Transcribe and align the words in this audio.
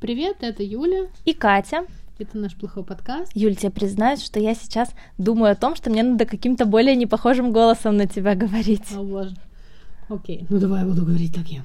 Привет, 0.00 0.38
это 0.40 0.62
Юля. 0.62 1.08
И 1.26 1.34
Катя. 1.34 1.84
Это 2.18 2.38
наш 2.38 2.56
плохой 2.56 2.84
подкаст. 2.84 3.32
Юль, 3.34 3.54
тебе 3.54 3.70
признаюсь, 3.70 4.22
что 4.22 4.40
я 4.40 4.54
сейчас 4.54 4.94
думаю 5.18 5.52
о 5.52 5.54
том, 5.54 5.76
что 5.76 5.90
мне 5.90 6.02
надо 6.02 6.24
каким-то 6.24 6.64
более 6.64 6.96
непохожим 6.96 7.52
голосом 7.52 7.98
на 7.98 8.06
тебя 8.06 8.34
говорить. 8.34 8.96
О, 8.96 9.02
боже. 9.02 9.36
Окей, 10.08 10.46
ну 10.48 10.58
давай 10.58 10.80
я 10.80 10.86
буду 10.86 11.04
говорить 11.04 11.34
таким. 11.34 11.64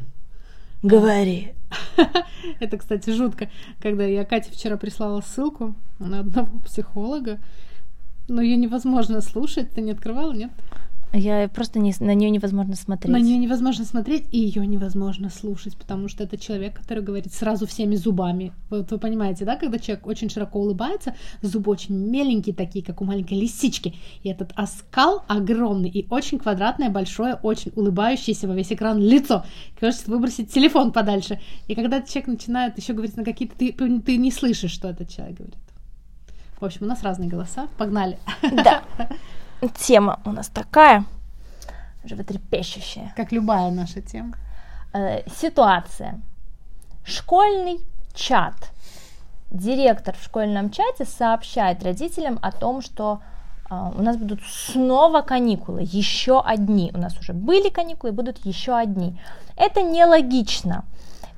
Говори. 0.84 1.54
Это, 2.60 2.78
кстати, 2.78 3.10
жутко, 3.12 3.50
когда 3.82 4.04
я 4.04 4.26
Кате 4.26 4.52
вчера 4.52 4.76
прислала 4.76 5.22
ссылку 5.22 5.74
на 6.00 6.20
одного 6.20 6.60
психолога, 6.60 7.40
но 8.28 8.42
ее 8.42 8.58
невозможно 8.58 9.22
слушать. 9.22 9.72
Ты 9.72 9.80
не 9.80 9.92
открывала, 9.92 10.34
нет? 10.34 10.52
Я 11.18 11.48
просто 11.48 11.80
не, 11.80 11.94
на 12.02 12.14
нее 12.14 12.30
невозможно 12.30 12.76
смотреть. 12.76 13.14
На 13.14 13.20
нее 13.20 13.38
невозможно 13.38 13.86
смотреть, 13.86 14.26
и 14.34 14.38
ее 14.38 14.68
невозможно 14.68 15.30
слушать, 15.30 15.78
потому 15.78 16.10
что 16.10 16.26
это 16.26 16.38
человек, 16.38 16.78
который 16.78 17.02
говорит 17.04 17.34
сразу 17.34 17.66
всеми 17.66 17.96
зубами. 17.96 18.52
Вот 18.70 18.92
вы 18.92 18.98
понимаете, 18.98 19.46
да, 19.46 19.56
когда 19.56 19.80
человек 19.80 20.06
очень 20.08 20.30
широко 20.30 20.60
улыбается, 20.60 21.16
зубы 21.42 21.72
очень 21.72 21.96
меленькие, 21.96 22.54
такие, 22.54 22.84
как 22.84 23.02
у 23.02 23.06
маленькой 23.06 23.40
лисички, 23.40 23.96
и 24.24 24.30
этот 24.30 24.52
оскал 24.56 25.24
огромный 25.30 25.90
и 25.90 26.06
очень 26.10 26.38
квадратное, 26.38 26.90
большое, 26.90 27.36
очень 27.36 27.72
улыбающееся 27.76 28.50
во 28.50 28.54
весь 28.54 28.74
экран 28.74 29.00
лицо. 29.00 29.46
Кажется, 29.80 30.12
выбросить 30.12 30.52
телефон 30.52 30.92
подальше. 30.92 31.40
И 31.68 31.76
когда 31.76 31.98
этот 31.98 32.10
человек 32.10 32.28
начинает 32.28 32.78
еще 32.78 32.92
говорить 32.92 33.16
на 33.16 33.24
какие-то... 33.24 33.56
Ты, 33.56 33.72
ты 33.72 34.18
не 34.18 34.32
слышишь, 34.32 34.72
что 34.72 34.90
этот 34.90 35.10
человек 35.10 35.38
говорит. 35.38 35.56
В 36.60 36.66
общем, 36.66 36.84
у 36.84 36.86
нас 36.88 37.04
разные 37.04 37.30
голоса. 37.30 37.68
Погнали. 37.78 38.18
Да. 38.42 38.84
Тема 39.78 40.20
у 40.26 40.32
нас 40.32 40.48
такая, 40.48 41.06
животрепещущая. 42.04 43.14
Как 43.16 43.32
любая 43.32 43.72
наша 43.72 44.02
тема. 44.02 44.36
Э, 44.94 45.22
ситуация. 45.30 46.22
Школьный 47.04 47.80
чат. 48.14 48.56
Директор 49.52 50.16
в 50.16 50.24
школьном 50.24 50.70
чате 50.70 51.06
сообщает 51.06 51.84
родителям 51.84 52.40
о 52.42 52.52
том, 52.52 52.82
что 52.82 53.22
э, 53.70 53.92
у 53.96 54.02
нас 54.02 54.18
будут 54.18 54.42
снова 54.44 55.22
каникулы, 55.22 55.82
еще 55.84 56.42
одни. 56.42 56.92
У 56.94 56.98
нас 56.98 57.18
уже 57.18 57.34
были 57.34 57.70
каникулы, 57.70 58.12
будут 58.12 58.46
еще 58.46 58.76
одни. 58.76 59.20
Это 59.56 59.82
нелогично 59.82 60.84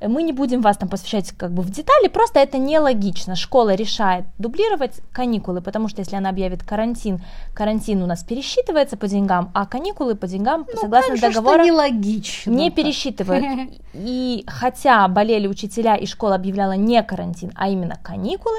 мы 0.00 0.22
не 0.22 0.32
будем 0.32 0.60
вас 0.60 0.76
там 0.76 0.88
посвящать 0.88 1.32
как 1.32 1.52
бы 1.52 1.62
в 1.62 1.70
детали, 1.70 2.08
просто 2.08 2.38
это 2.40 2.58
нелогично. 2.58 3.34
Школа 3.34 3.74
решает 3.74 4.26
дублировать 4.38 5.00
каникулы, 5.12 5.60
потому 5.60 5.88
что 5.88 6.00
если 6.00 6.16
она 6.16 6.30
объявит 6.30 6.62
карантин, 6.62 7.20
карантин 7.54 8.02
у 8.02 8.06
нас 8.06 8.22
пересчитывается 8.22 8.96
по 8.96 9.08
деньгам, 9.08 9.50
а 9.54 9.66
каникулы 9.66 10.14
по 10.14 10.26
деньгам, 10.26 10.66
ну, 10.72 10.80
согласно 10.80 11.16
договору, 11.16 11.64
нелогично, 11.64 12.50
не 12.50 12.70
пересчитывают. 12.70 13.44
И 13.94 14.44
хотя 14.46 15.08
болели 15.08 15.48
учителя 15.48 15.96
и 15.96 16.06
школа 16.06 16.36
объявляла 16.36 16.72
не 16.72 17.02
карантин, 17.02 17.50
а 17.56 17.68
именно 17.68 17.96
каникулы, 18.00 18.58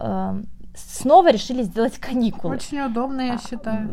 э, 0.00 0.42
снова 0.74 1.30
решили 1.30 1.62
сделать 1.62 1.98
каникулы. 1.98 2.56
Очень 2.56 2.80
удобно, 2.80 3.22
я 3.22 3.38
считаю. 3.38 3.88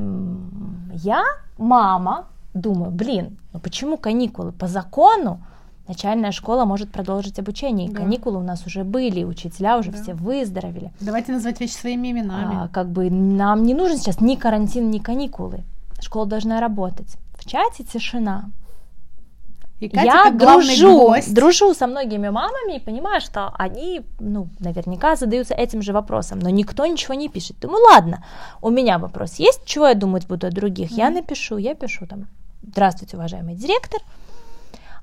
Я, 0.94 1.24
мама, 1.58 2.28
думаю, 2.54 2.92
блин, 2.92 3.38
ну 3.54 3.60
почему 3.60 3.98
каникулы? 3.98 4.52
По 4.52 4.68
закону 4.68 5.40
начальная 5.90 6.32
школа 6.32 6.66
может 6.66 6.92
продолжить 6.92 7.40
обучение. 7.40 7.90
Да. 7.90 7.98
Каникулы 7.98 8.38
у 8.38 8.44
нас 8.44 8.66
уже 8.66 8.84
были, 8.84 9.24
учителя 9.24 9.78
уже 9.78 9.92
да. 9.92 10.02
все 10.02 10.14
выздоровели. 10.14 10.92
Давайте 11.02 11.32
назвать 11.34 11.60
вещи 11.60 11.74
своими 11.74 12.12
именами. 12.12 12.56
А, 12.64 12.68
как 12.68 12.90
бы 12.90 13.10
нам 13.10 13.64
не 13.64 13.74
нужен 13.74 13.98
сейчас 13.98 14.22
ни 14.22 14.36
карантин, 14.36 14.92
ни 14.92 15.00
каникулы. 15.00 15.64
Школа 16.00 16.28
должна 16.28 16.62
работать. 16.62 17.18
В 17.38 17.46
чате 17.46 17.84
тишина. 17.84 18.52
И 19.80 19.88
Катя, 19.90 20.06
я 20.06 20.32
дружу, 20.32 21.08
гость. 21.08 21.34
дружу 21.34 21.74
со 21.74 21.88
многими 21.88 22.30
мамами 22.30 22.76
и 22.76 22.80
понимаю, 22.80 23.22
что 23.22 23.54
они, 23.58 24.02
ну, 24.20 24.50
наверняка 24.60 25.16
задаются 25.16 25.54
этим 25.54 25.82
же 25.82 25.94
вопросом, 25.94 26.40
но 26.40 26.50
никто 26.50 26.86
ничего 26.86 27.14
не 27.14 27.30
пишет. 27.30 27.60
Думаю, 27.62 27.84
ладно, 27.86 28.24
у 28.62 28.70
меня 28.70 29.00
вопрос 29.00 29.36
есть, 29.40 29.62
чего 29.66 29.88
я 29.88 29.96
думать 29.96 30.28
буду 30.28 30.48
о 30.48 30.52
других? 30.52 30.92
Mm-hmm. 30.92 30.98
Я 30.98 31.10
напишу, 31.10 31.58
я 31.58 31.76
пишу 31.76 32.06
там, 32.08 32.28
здравствуйте, 32.62 33.16
уважаемый 33.16 33.56
директор, 33.56 34.02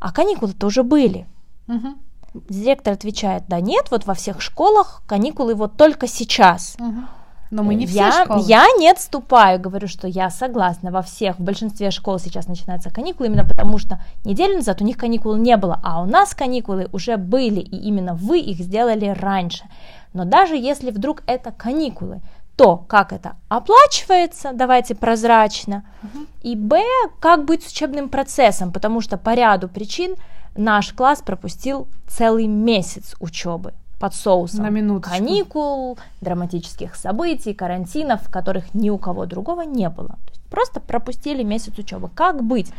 а 0.00 0.12
каникулы-то 0.12 0.66
уже 0.66 0.82
были. 0.82 1.26
Угу. 1.68 2.42
Директор 2.48 2.92
отвечает, 2.92 3.44
да 3.48 3.60
нет, 3.60 3.86
вот 3.90 4.06
во 4.06 4.14
всех 4.14 4.40
школах 4.40 5.02
каникулы 5.06 5.54
вот 5.54 5.76
только 5.76 6.06
сейчас. 6.06 6.76
Угу. 6.78 7.02
Но 7.50 7.62
мы 7.62 7.74
не 7.74 7.86
все 7.86 7.98
я, 7.98 8.24
школы. 8.24 8.42
Я 8.46 8.66
не 8.78 8.90
отступаю, 8.90 9.60
говорю, 9.60 9.86
что 9.86 10.08
я 10.08 10.30
согласна. 10.30 10.90
Во 10.90 11.02
всех, 11.02 11.38
в 11.38 11.42
большинстве 11.42 11.90
школ 11.90 12.18
сейчас 12.18 12.48
начинаются 12.48 12.90
каникулы, 12.90 13.28
именно 13.28 13.44
потому 13.44 13.78
что 13.78 14.00
неделю 14.24 14.56
назад 14.56 14.80
у 14.80 14.84
них 14.84 14.96
каникул 14.96 15.36
не 15.36 15.56
было, 15.56 15.78
а 15.82 16.02
у 16.02 16.06
нас 16.06 16.34
каникулы 16.34 16.88
уже 16.92 17.16
были, 17.16 17.60
и 17.60 17.76
именно 17.76 18.14
вы 18.14 18.40
их 18.40 18.58
сделали 18.58 19.06
раньше. 19.06 19.64
Но 20.12 20.24
даже 20.24 20.56
если 20.56 20.90
вдруг 20.90 21.22
это 21.26 21.52
каникулы, 21.52 22.20
то, 22.56 22.78
как 22.88 23.12
это 23.12 23.36
оплачивается, 23.48 24.52
давайте 24.54 24.94
прозрачно, 24.94 25.84
угу. 26.02 26.26
и 26.42 26.56
б, 26.56 26.80
как 27.20 27.44
быть 27.44 27.62
с 27.62 27.70
учебным 27.70 28.08
процессом, 28.08 28.72
потому 28.72 29.00
что 29.00 29.18
по 29.18 29.34
ряду 29.34 29.68
причин 29.68 30.16
наш 30.56 30.92
класс 30.92 31.20
пропустил 31.20 31.86
целый 32.08 32.46
месяц 32.46 33.14
учебы 33.20 33.74
под 34.00 34.14
соусом 34.14 34.64
На 34.64 34.70
минуточку. 34.70 35.16
каникул, 35.16 35.98
драматических 36.20 36.94
событий, 36.96 37.54
карантинов, 37.54 38.30
которых 38.30 38.74
ни 38.74 38.90
у 38.90 38.98
кого 38.98 39.26
другого 39.26 39.62
не 39.62 39.88
было. 39.88 40.08
То 40.08 40.30
есть 40.30 40.42
просто 40.50 40.80
пропустили 40.80 41.42
месяц 41.42 41.78
учебы. 41.78 42.10
Как 42.14 42.42
быть? 42.42 42.72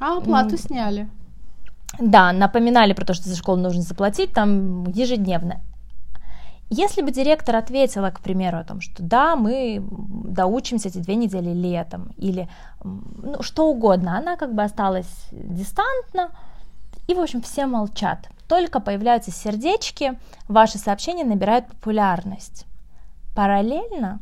А 0.00 0.18
оплату 0.18 0.56
сняли. 0.56 1.08
Да, 1.98 2.32
напоминали 2.32 2.92
про 2.92 3.04
то, 3.04 3.14
что 3.14 3.28
за 3.28 3.36
школу 3.36 3.58
нужно 3.58 3.82
заплатить 3.82 4.32
там 4.32 4.84
ежедневно. 4.90 5.60
Если 6.76 7.02
бы 7.02 7.12
директор 7.12 7.54
ответила, 7.54 8.10
к 8.10 8.20
примеру, 8.20 8.58
о 8.58 8.64
том, 8.64 8.80
что 8.80 9.00
да, 9.02 9.36
мы 9.36 9.80
доучимся 10.24 10.88
эти 10.88 10.98
две 10.98 11.14
недели 11.14 11.50
летом, 11.50 12.12
или 12.16 12.48
ну, 12.82 13.42
что 13.42 13.68
угодно, 13.68 14.18
она 14.18 14.36
как 14.36 14.54
бы 14.54 14.64
осталась 14.64 15.28
дистантно, 15.30 16.30
и, 17.06 17.14
в 17.14 17.20
общем, 17.20 17.42
все 17.42 17.66
молчат. 17.66 18.28
Только 18.48 18.80
появляются 18.80 19.30
сердечки, 19.30 20.18
ваши 20.48 20.78
сообщения 20.78 21.24
набирают 21.24 21.68
популярность. 21.68 22.66
Параллельно 23.36 24.18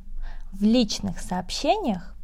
в 0.52 0.62
личных 0.62 1.20
сообщениях 1.20 2.14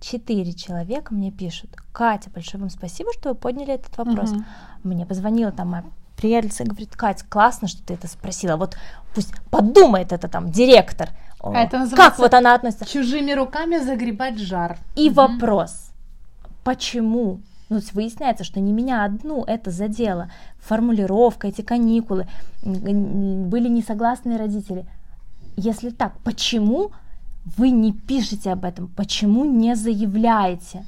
четыре 0.00 0.52
человека 0.52 1.14
мне 1.14 1.32
пишут, 1.32 1.70
Катя, 1.92 2.28
большое 2.30 2.60
вам 2.60 2.70
спасибо, 2.70 3.10
что 3.14 3.30
вы 3.30 3.34
подняли 3.34 3.72
этот 3.74 3.96
вопрос. 3.96 4.32
Угу. 4.32 4.44
Мне 4.84 5.06
позвонила 5.06 5.50
там 5.50 5.68
моя 5.68 5.84
приятельница 6.18 6.64
говорит, 6.64 6.94
Катя, 6.96 7.24
классно, 7.28 7.68
что 7.68 7.82
ты 7.82 7.94
это 7.94 8.08
спросила. 8.08 8.56
Вот 8.56 8.76
пусть 9.14 9.32
подумает 9.50 10.12
это 10.12 10.28
там 10.28 10.50
директор. 10.50 11.10
А 11.40 11.62
это 11.62 11.88
как 11.94 12.18
вот 12.18 12.34
она 12.34 12.54
относится? 12.54 12.84
Чужими 12.84 13.32
руками 13.32 13.78
загребать 13.78 14.38
жар. 14.38 14.76
И 14.96 15.08
угу. 15.08 15.16
вопрос, 15.16 15.90
почему? 16.64 17.40
Ну, 17.70 17.80
выясняется, 17.92 18.44
что 18.44 18.60
не 18.60 18.72
меня 18.72 19.04
одну 19.04 19.44
это 19.44 19.70
задело. 19.70 20.30
Формулировка, 20.58 21.48
эти 21.48 21.60
каникулы, 21.60 22.26
были 22.62 23.68
несогласные 23.68 24.38
родители. 24.38 24.86
Если 25.56 25.90
так, 25.90 26.18
почему 26.24 26.92
вы 27.56 27.70
не 27.70 27.92
пишете 27.92 28.52
об 28.52 28.64
этом? 28.64 28.88
Почему 28.88 29.44
не 29.44 29.76
заявляете? 29.76 30.84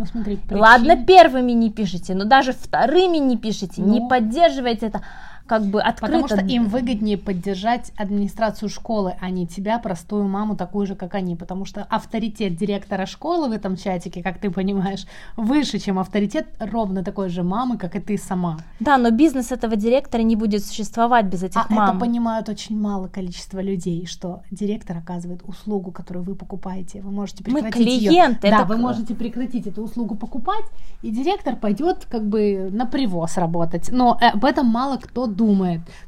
Ну, 0.00 0.06
смотри, 0.06 0.36
причин... 0.36 0.62
Ладно, 0.62 1.04
первыми 1.04 1.52
не 1.52 1.70
пишите, 1.70 2.14
но 2.14 2.24
даже 2.24 2.54
вторыми 2.54 3.18
не 3.18 3.36
пишите, 3.36 3.82
ну... 3.82 3.92
не 3.92 4.08
поддерживайте 4.08 4.86
это 4.86 5.02
как 5.50 5.64
бы 5.64 5.82
открыто. 5.82 6.12
Потому 6.12 6.28
что 6.28 6.46
им 6.46 6.68
выгоднее 6.68 7.18
поддержать 7.18 7.90
администрацию 7.96 8.68
школы, 8.68 9.16
а 9.20 9.30
не 9.30 9.48
тебя, 9.48 9.80
простую 9.80 10.28
маму, 10.28 10.54
такую 10.54 10.86
же, 10.86 10.94
как 10.94 11.16
они. 11.16 11.34
Потому 11.34 11.64
что 11.64 11.82
авторитет 11.90 12.54
директора 12.54 13.04
школы 13.04 13.48
в 13.48 13.52
этом 13.52 13.76
чатике, 13.76 14.22
как 14.22 14.38
ты 14.38 14.48
понимаешь, 14.52 15.06
выше, 15.36 15.80
чем 15.80 15.98
авторитет 15.98 16.46
ровно 16.60 17.02
такой 17.02 17.30
же 17.30 17.42
мамы, 17.42 17.78
как 17.78 17.96
и 17.96 17.98
ты 17.98 18.16
сама. 18.16 18.58
Да, 18.78 18.96
но 18.96 19.10
бизнес 19.10 19.50
этого 19.50 19.74
директора 19.74 20.22
не 20.22 20.36
будет 20.36 20.64
существовать 20.64 21.26
без 21.26 21.42
этих 21.42 21.56
а 21.56 21.66
мам. 21.68 21.90
это 21.90 21.98
понимают 21.98 22.48
очень 22.48 22.80
мало 22.80 23.08
количество 23.08 23.58
людей, 23.58 24.06
что 24.06 24.42
директор 24.52 24.98
оказывает 24.98 25.40
услугу, 25.42 25.90
которую 25.90 26.24
вы 26.24 26.36
покупаете. 26.36 27.00
Вы 27.02 27.10
можете 27.10 27.42
прекратить 27.42 27.76
Мы 27.76 27.84
клиенты. 27.84 28.46
Ее. 28.46 28.56
Да, 28.56 28.64
вы 28.64 28.76
можете 28.76 29.16
прекратить 29.16 29.66
эту 29.66 29.82
услугу 29.82 30.14
покупать, 30.14 30.66
и 31.02 31.10
директор 31.10 31.56
пойдет 31.56 32.06
как 32.08 32.24
бы 32.24 32.68
на 32.70 32.86
привоз 32.86 33.36
работать. 33.36 33.90
Но 33.90 34.16
э, 34.20 34.28
об 34.28 34.44
этом 34.44 34.66
мало 34.66 34.96
кто 34.96 35.26
думает. 35.26 35.39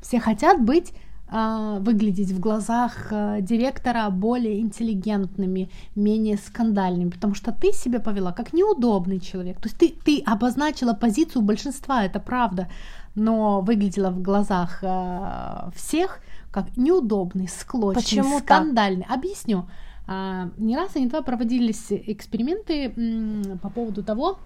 Все 0.00 0.20
хотят 0.20 0.62
быть 0.62 0.92
а, 1.34 1.78
выглядеть 1.78 2.30
в 2.30 2.38
глазах 2.40 3.06
а, 3.10 3.40
директора 3.40 4.10
более 4.10 4.60
интеллигентными, 4.60 5.70
менее 5.94 6.36
скандальными, 6.36 7.08
потому 7.08 7.34
что 7.34 7.52
ты 7.52 7.72
себя 7.72 8.00
повела 8.00 8.32
как 8.32 8.52
неудобный 8.52 9.18
человек. 9.18 9.58
То 9.58 9.68
есть 9.68 9.78
ты, 9.78 9.94
ты 10.04 10.22
обозначила 10.26 10.92
позицию 10.92 11.40
большинства, 11.40 12.04
это 12.04 12.20
правда, 12.20 12.68
но 13.14 13.62
выглядела 13.62 14.10
в 14.10 14.20
глазах 14.20 14.80
э, 14.82 15.70
всех 15.74 16.20
как 16.50 16.76
неудобный, 16.76 17.48
склочный, 17.48 18.02
Почему 18.02 18.38
скандальный. 18.40 19.04
Так? 19.04 19.16
Объясню. 19.16 19.66
Э, 20.06 20.50
не 20.58 20.76
раз 20.76 20.96
и 20.96 21.00
не 21.00 21.06
два 21.06 21.22
проводились 21.22 21.86
эксперименты 21.90 23.58
по 23.62 23.70
поводу 23.70 24.02
того, 24.02 24.38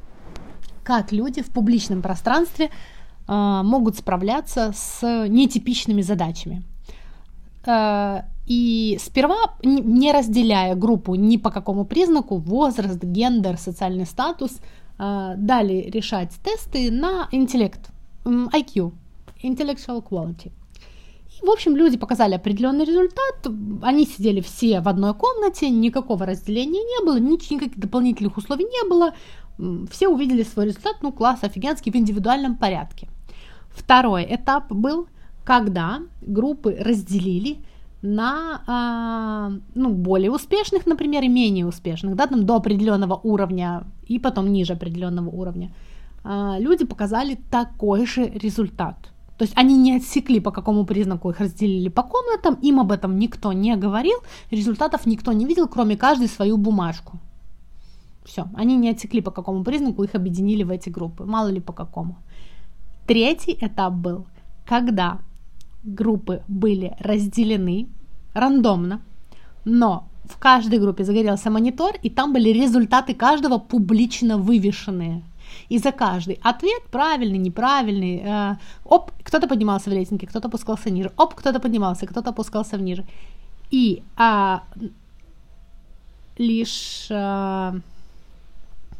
как 0.84 1.10
люди 1.10 1.42
в 1.42 1.46
публичном 1.46 2.00
пространстве 2.00 2.66
э, 2.66 2.70
могут 3.28 3.96
справляться 3.96 4.73
с 4.75 5.26
нетипичными 5.28 6.02
задачами. 6.02 6.62
Э, 7.67 8.23
и 8.46 8.96
сперва, 9.00 9.56
не 9.64 10.12
разделяя 10.12 10.76
группу 10.76 11.14
ни 11.17 11.37
по 11.37 11.50
какому 11.50 11.84
признаку, 11.84 12.37
возраст, 12.37 13.02
гендер, 13.02 13.58
социальный 13.58 14.06
статус, 14.06 14.52
э, 14.99 15.34
дали 15.37 15.90
решать 15.90 16.31
тесты 16.44 16.93
на 16.93 17.28
интеллект, 17.32 17.90
IQ, 18.25 18.93
intellectual 19.43 20.02
quality. 20.02 20.52
И, 21.43 21.44
в 21.44 21.50
общем, 21.50 21.76
люди 21.76 21.99
показали 21.99 22.34
определенный 22.34 22.84
результат. 22.84 23.46
Они 23.82 24.06
сидели 24.06 24.40
все 24.40 24.81
в 24.81 24.88
одной 24.88 25.12
комнате, 25.14 25.69
никакого 25.69 26.25
разделения 26.25 26.81
не 26.81 27.05
было, 27.05 27.19
никаких 27.19 27.78
дополнительных 27.78 28.37
условий 28.37 28.64
не 28.64 28.88
было. 28.88 29.12
Все 29.90 30.08
увидели 30.08 30.44
свой 30.44 30.67
результат, 30.67 30.96
ну, 31.02 31.12
класс 31.12 31.40
офигенский 31.43 31.90
в 31.93 31.96
индивидуальном 31.96 32.56
порядке. 32.56 33.08
Второй 33.76 34.26
этап 34.28 34.73
был, 34.73 35.06
когда 35.44 36.00
группы 36.23 36.76
разделили 36.81 37.58
на 38.02 38.62
а, 38.67 39.52
ну, 39.75 39.90
более 39.90 40.31
успешных, 40.31 40.87
например, 40.87 41.23
и 41.23 41.28
менее 41.28 41.67
успешных, 41.67 42.17
да, 42.17 42.26
там 42.26 42.46
до 42.46 42.56
определенного 42.56 43.20
уровня 43.23 43.84
и 44.08 44.19
потом 44.19 44.52
ниже 44.52 44.73
определенного 44.73 45.28
уровня. 45.28 45.70
А, 46.25 46.56
люди 46.58 46.84
показали 46.84 47.38
такой 47.50 48.06
же 48.06 48.26
результат. 48.26 48.96
То 49.38 49.44
есть 49.44 49.52
они 49.56 49.76
не 49.76 49.96
отсекли, 49.96 50.40
по 50.40 50.50
какому 50.50 50.87
признаку 50.87 51.31
их 51.31 51.40
разделили 51.40 51.90
по 51.90 52.02
комнатам, 52.02 52.55
им 52.62 52.81
об 52.81 52.90
этом 52.90 53.19
никто 53.19 53.52
не 53.52 53.76
говорил, 53.76 54.19
результатов 54.50 55.05
никто 55.06 55.32
не 55.32 55.44
видел, 55.44 55.69
кроме 55.69 55.96
каждой 55.96 56.28
свою 56.28 56.56
бумажку. 56.56 57.19
Все, 58.25 58.46
они 58.55 58.76
не 58.76 58.90
отсекли, 58.90 59.20
по 59.20 59.31
какому 59.31 59.62
признаку 59.62 60.02
их 60.02 60.14
объединили 60.14 60.64
в 60.64 60.70
эти 60.70 60.88
группы, 60.88 61.25
мало 61.25 61.49
ли 61.49 61.61
по 61.61 61.73
какому. 61.73 62.17
Третий 63.06 63.56
этап 63.60 63.92
был, 63.92 64.26
когда 64.66 65.18
группы 65.84 66.42
были 66.48 66.96
разделены 66.98 67.86
рандомно, 68.34 69.00
но 69.64 70.08
в 70.24 70.38
каждой 70.38 70.80
группе 70.80 71.04
загорелся 71.04 71.50
монитор, 71.50 71.94
и 72.02 72.10
там 72.10 72.32
были 72.32 72.50
результаты 72.50 73.14
каждого 73.14 73.58
публично 73.58 74.38
вывешенные. 74.38 75.22
И 75.68 75.78
за 75.78 75.92
каждый 75.92 76.40
ответ, 76.42 76.82
правильный, 76.90 77.38
неправильный, 77.38 78.22
э, 78.24 78.56
оп, 78.84 79.12
кто-то 79.22 79.46
поднимался 79.46 79.90
в 79.90 79.92
рейтинге, 79.92 80.26
кто-то 80.26 80.48
опускался 80.48 80.90
ниже, 80.90 81.12
оп, 81.16 81.34
кто-то 81.34 81.60
поднимался, 81.60 82.06
кто-то 82.06 82.30
опускался 82.30 82.76
ниже. 82.76 83.04
И 83.70 84.02
а, 84.16 84.62
лишь 86.38 87.08
а, 87.10 87.74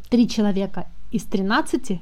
три 0.08 0.28
человека 0.28 0.86
из 1.12 1.24
13 1.24 2.00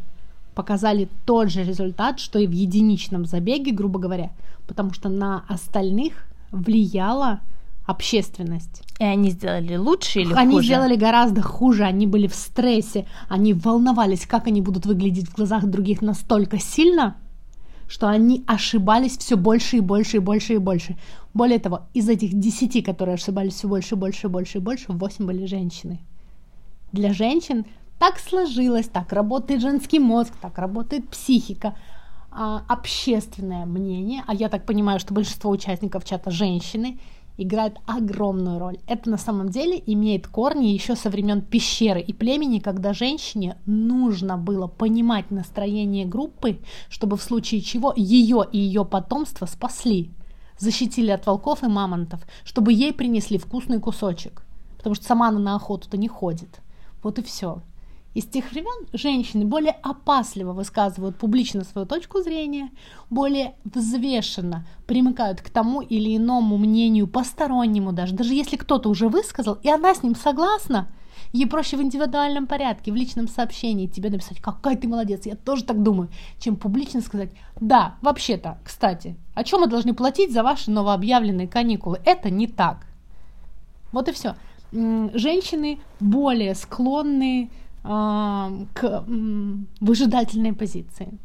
показали 0.54 1.08
тот 1.24 1.50
же 1.50 1.64
результат, 1.64 2.20
что 2.20 2.38
и 2.38 2.46
в 2.46 2.52
единичном 2.52 3.26
забеге, 3.26 3.72
грубо 3.72 3.98
говоря, 3.98 4.30
потому 4.66 4.92
что 4.92 5.08
на 5.08 5.44
остальных 5.48 6.26
влияла 6.50 7.40
общественность. 7.86 8.82
И 8.98 9.04
они 9.04 9.30
сделали 9.30 9.76
лучше 9.76 10.20
или 10.20 10.32
они 10.32 10.34
хуже? 10.34 10.40
Они 10.40 10.62
сделали 10.62 10.96
гораздо 10.96 11.42
хуже, 11.42 11.84
они 11.84 12.06
были 12.06 12.26
в 12.26 12.34
стрессе, 12.34 13.06
они 13.28 13.52
волновались, 13.52 14.26
как 14.26 14.46
они 14.46 14.62
будут 14.62 14.86
выглядеть 14.86 15.28
в 15.28 15.34
глазах 15.34 15.66
других 15.66 16.00
настолько 16.00 16.58
сильно, 16.58 17.16
что 17.86 18.08
они 18.08 18.42
ошибались 18.46 19.18
все 19.18 19.36
больше 19.36 19.78
и 19.78 19.80
больше 19.80 20.16
и 20.16 20.20
больше 20.20 20.54
и 20.54 20.58
больше. 20.58 20.96
Более 21.34 21.58
того, 21.58 21.82
из 21.92 22.08
этих 22.08 22.32
десяти, 22.32 22.80
которые 22.80 23.14
ошибались 23.14 23.54
все 23.54 23.68
больше 23.68 23.96
и 23.96 23.98
больше 23.98 24.26
и 24.26 24.30
больше 24.30 24.58
и 24.58 24.60
больше, 24.60 24.92
восемь 24.92 25.26
были 25.26 25.44
женщины. 25.44 26.00
Для 26.92 27.12
женщин 27.12 27.66
так 27.98 28.18
сложилось, 28.18 28.88
так 28.88 29.12
работает 29.12 29.60
женский 29.60 29.98
мозг, 29.98 30.32
так 30.40 30.58
работает 30.58 31.08
психика, 31.08 31.76
а, 32.30 32.64
общественное 32.68 33.64
мнение, 33.64 34.24
а 34.26 34.34
я 34.34 34.48
так 34.48 34.66
понимаю, 34.66 34.98
что 34.98 35.14
большинство 35.14 35.50
участников 35.50 36.04
чата 36.04 36.30
женщины, 36.30 36.98
играет 37.36 37.78
огромную 37.86 38.58
роль. 38.58 38.78
Это 38.86 39.10
на 39.10 39.18
самом 39.18 39.48
деле 39.48 39.82
имеет 39.86 40.26
корни 40.26 40.66
еще 40.66 40.94
со 40.94 41.10
времен 41.10 41.42
пещеры 41.42 42.00
и 42.00 42.12
племени, 42.12 42.58
когда 42.58 42.92
женщине 42.92 43.56
нужно 43.66 44.36
было 44.36 44.66
понимать 44.66 45.30
настроение 45.30 46.06
группы, 46.06 46.58
чтобы 46.88 47.16
в 47.16 47.22
случае 47.22 47.60
чего 47.60 47.92
ее 47.96 48.44
и 48.50 48.58
ее 48.58 48.84
потомство 48.84 49.46
спасли, 49.46 50.10
защитили 50.58 51.10
от 51.10 51.26
волков 51.26 51.62
и 51.62 51.66
мамонтов, 51.66 52.20
чтобы 52.44 52.72
ей 52.72 52.92
принесли 52.92 53.38
вкусный 53.38 53.80
кусочек, 53.80 54.42
потому 54.76 54.94
что 54.94 55.04
сама 55.04 55.28
она 55.28 55.40
на 55.40 55.56
охоту-то 55.56 55.96
не 55.96 56.08
ходит. 56.08 56.60
Вот 57.02 57.18
и 57.18 57.22
все. 57.22 57.62
И 58.14 58.20
с 58.20 58.26
тех 58.26 58.52
времен 58.52 58.86
женщины 58.92 59.44
более 59.44 59.72
опасливо 59.82 60.52
высказывают 60.52 61.16
публично 61.16 61.64
свою 61.64 61.86
точку 61.86 62.22
зрения, 62.22 62.70
более 63.10 63.54
взвешенно 63.64 64.64
примыкают 64.86 65.40
к 65.40 65.50
тому 65.50 65.80
или 65.80 66.16
иному 66.16 66.56
мнению, 66.56 67.08
постороннему 67.08 67.92
даже. 67.92 68.14
Даже 68.14 68.32
если 68.34 68.56
кто-то 68.56 68.88
уже 68.88 69.08
высказал, 69.08 69.58
и 69.62 69.68
она 69.68 69.94
с 69.94 70.04
ним 70.04 70.14
согласна, 70.14 70.88
ей 71.32 71.46
проще 71.46 71.76
в 71.76 71.82
индивидуальном 71.82 72.46
порядке, 72.46 72.92
в 72.92 72.94
личном 72.94 73.26
сообщении 73.26 73.88
тебе 73.88 74.10
написать, 74.10 74.40
какая 74.40 74.76
ты 74.76 74.86
молодец, 74.86 75.26
я 75.26 75.34
тоже 75.34 75.64
так 75.64 75.82
думаю, 75.82 76.08
чем 76.38 76.54
публично 76.54 77.00
сказать, 77.00 77.30
да, 77.60 77.96
вообще-то, 78.00 78.58
кстати, 78.64 79.16
о 79.34 79.42
чем 79.42 79.62
мы 79.62 79.66
должны 79.66 79.92
платить 79.92 80.32
за 80.32 80.44
ваши 80.44 80.70
новообъявленные 80.70 81.48
каникулы? 81.48 82.00
Это 82.04 82.30
не 82.30 82.46
так. 82.46 82.86
Вот 83.90 84.08
и 84.08 84.12
все. 84.12 84.36
Женщины 84.72 85.80
более 86.00 86.54
склонны 86.54 87.50
к 87.84 89.04
выжидательной 89.80 90.54
позиции. 90.54 91.18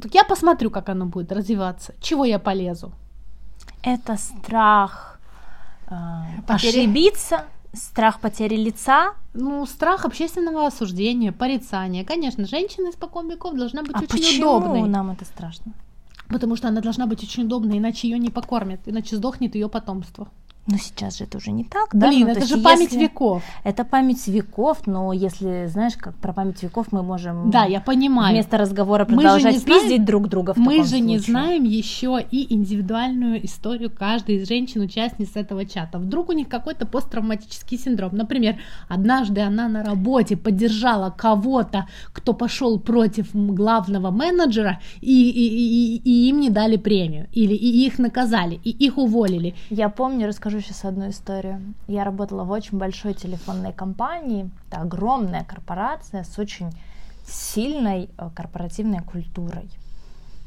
Так 0.00 0.14
я 0.14 0.24
посмотрю, 0.24 0.70
как 0.70 0.88
оно 0.88 1.06
будет 1.06 1.32
развиваться, 1.32 1.94
чего 2.00 2.24
я 2.24 2.38
полезу. 2.38 2.92
Это 3.82 4.16
страх 4.16 5.20
э, 5.88 5.94
ошибиться, 6.46 7.44
страх 7.72 8.20
потери 8.20 8.56
лица. 8.56 9.14
Ну, 9.34 9.66
страх 9.66 10.04
общественного 10.04 10.66
осуждения, 10.66 11.32
порицания. 11.32 12.04
Конечно, 12.04 12.46
женщина 12.46 12.90
испокон 12.90 13.28
веков 13.28 13.56
должна 13.56 13.82
быть 13.82 13.94
а 13.94 13.98
очень 13.98 14.08
почему 14.08 14.56
удобной. 14.56 14.88
нам 14.88 15.10
это 15.10 15.24
страшно? 15.24 15.72
Потому 16.28 16.56
что 16.56 16.68
она 16.68 16.80
должна 16.80 17.06
быть 17.06 17.22
очень 17.22 17.44
удобной, 17.44 17.78
иначе 17.78 18.08
ее 18.08 18.18
не 18.18 18.30
покормят, 18.30 18.80
иначе 18.86 19.16
сдохнет 19.16 19.54
ее 19.54 19.68
потомство. 19.68 20.28
Но 20.66 20.78
сейчас 20.78 21.18
же 21.18 21.24
это 21.24 21.36
уже 21.36 21.50
не 21.50 21.64
так, 21.64 21.90
да? 21.92 22.08
Блин, 22.08 22.26
ну, 22.26 22.32
это 22.32 22.46
же 22.46 22.56
память 22.56 22.92
если... 22.92 23.02
веков. 23.02 23.42
Это 23.64 23.84
память 23.84 24.26
веков, 24.26 24.86
но 24.86 25.12
если, 25.12 25.66
знаешь, 25.66 25.94
как 25.98 26.14
про 26.16 26.32
память 26.32 26.62
веков 26.62 26.86
мы 26.90 27.02
можем... 27.02 27.50
Да, 27.50 27.64
я 27.64 27.82
понимаю. 27.82 28.32
Вместо 28.32 28.56
разговора 28.56 29.04
продолжать 29.04 29.56
пиздить 29.56 29.86
знаем... 29.86 30.04
друг 30.06 30.28
друга 30.28 30.54
в 30.54 30.56
Мы 30.56 30.76
же 30.78 30.84
случае. 30.84 31.00
не 31.02 31.18
знаем 31.18 31.64
еще 31.64 32.18
и 32.30 32.54
индивидуальную 32.54 33.44
историю 33.44 33.90
каждой 33.90 34.36
из 34.36 34.48
женщин-участниц 34.48 35.36
этого 35.36 35.66
чата. 35.66 35.98
Вдруг 35.98 36.30
у 36.30 36.32
них 36.32 36.48
какой-то 36.48 36.86
посттравматический 36.86 37.76
синдром. 37.76 38.16
Например, 38.16 38.56
однажды 38.88 39.42
она 39.42 39.68
на 39.68 39.84
работе 39.84 40.34
поддержала 40.34 41.10
кого-то, 41.10 41.88
кто 42.12 42.32
пошел 42.32 42.80
против 42.80 43.28
главного 43.34 44.10
менеджера, 44.10 44.80
и, 45.02 45.30
и, 45.30 45.96
и, 45.96 45.96
и 45.98 46.28
им 46.30 46.40
не 46.40 46.48
дали 46.48 46.78
премию. 46.78 47.28
Или 47.32 47.52
и 47.52 47.84
их 47.86 47.98
наказали, 47.98 48.58
и 48.64 48.70
их 48.70 48.96
уволили. 48.96 49.54
Я 49.68 49.90
помню, 49.90 50.26
расскажу 50.26 50.53
расскажу 50.54 50.60
сейчас 50.60 50.84
одну 50.84 51.08
историю. 51.08 51.74
Я 51.88 52.04
работала 52.04 52.44
в 52.44 52.50
очень 52.50 52.78
большой 52.78 53.14
телефонной 53.14 53.72
компании. 53.72 54.50
Это 54.68 54.82
огромная 54.82 55.44
корпорация 55.44 56.22
с 56.22 56.38
очень 56.38 56.70
сильной 57.26 58.10
э, 58.18 58.30
корпоративной 58.34 59.00
культурой. 59.00 59.68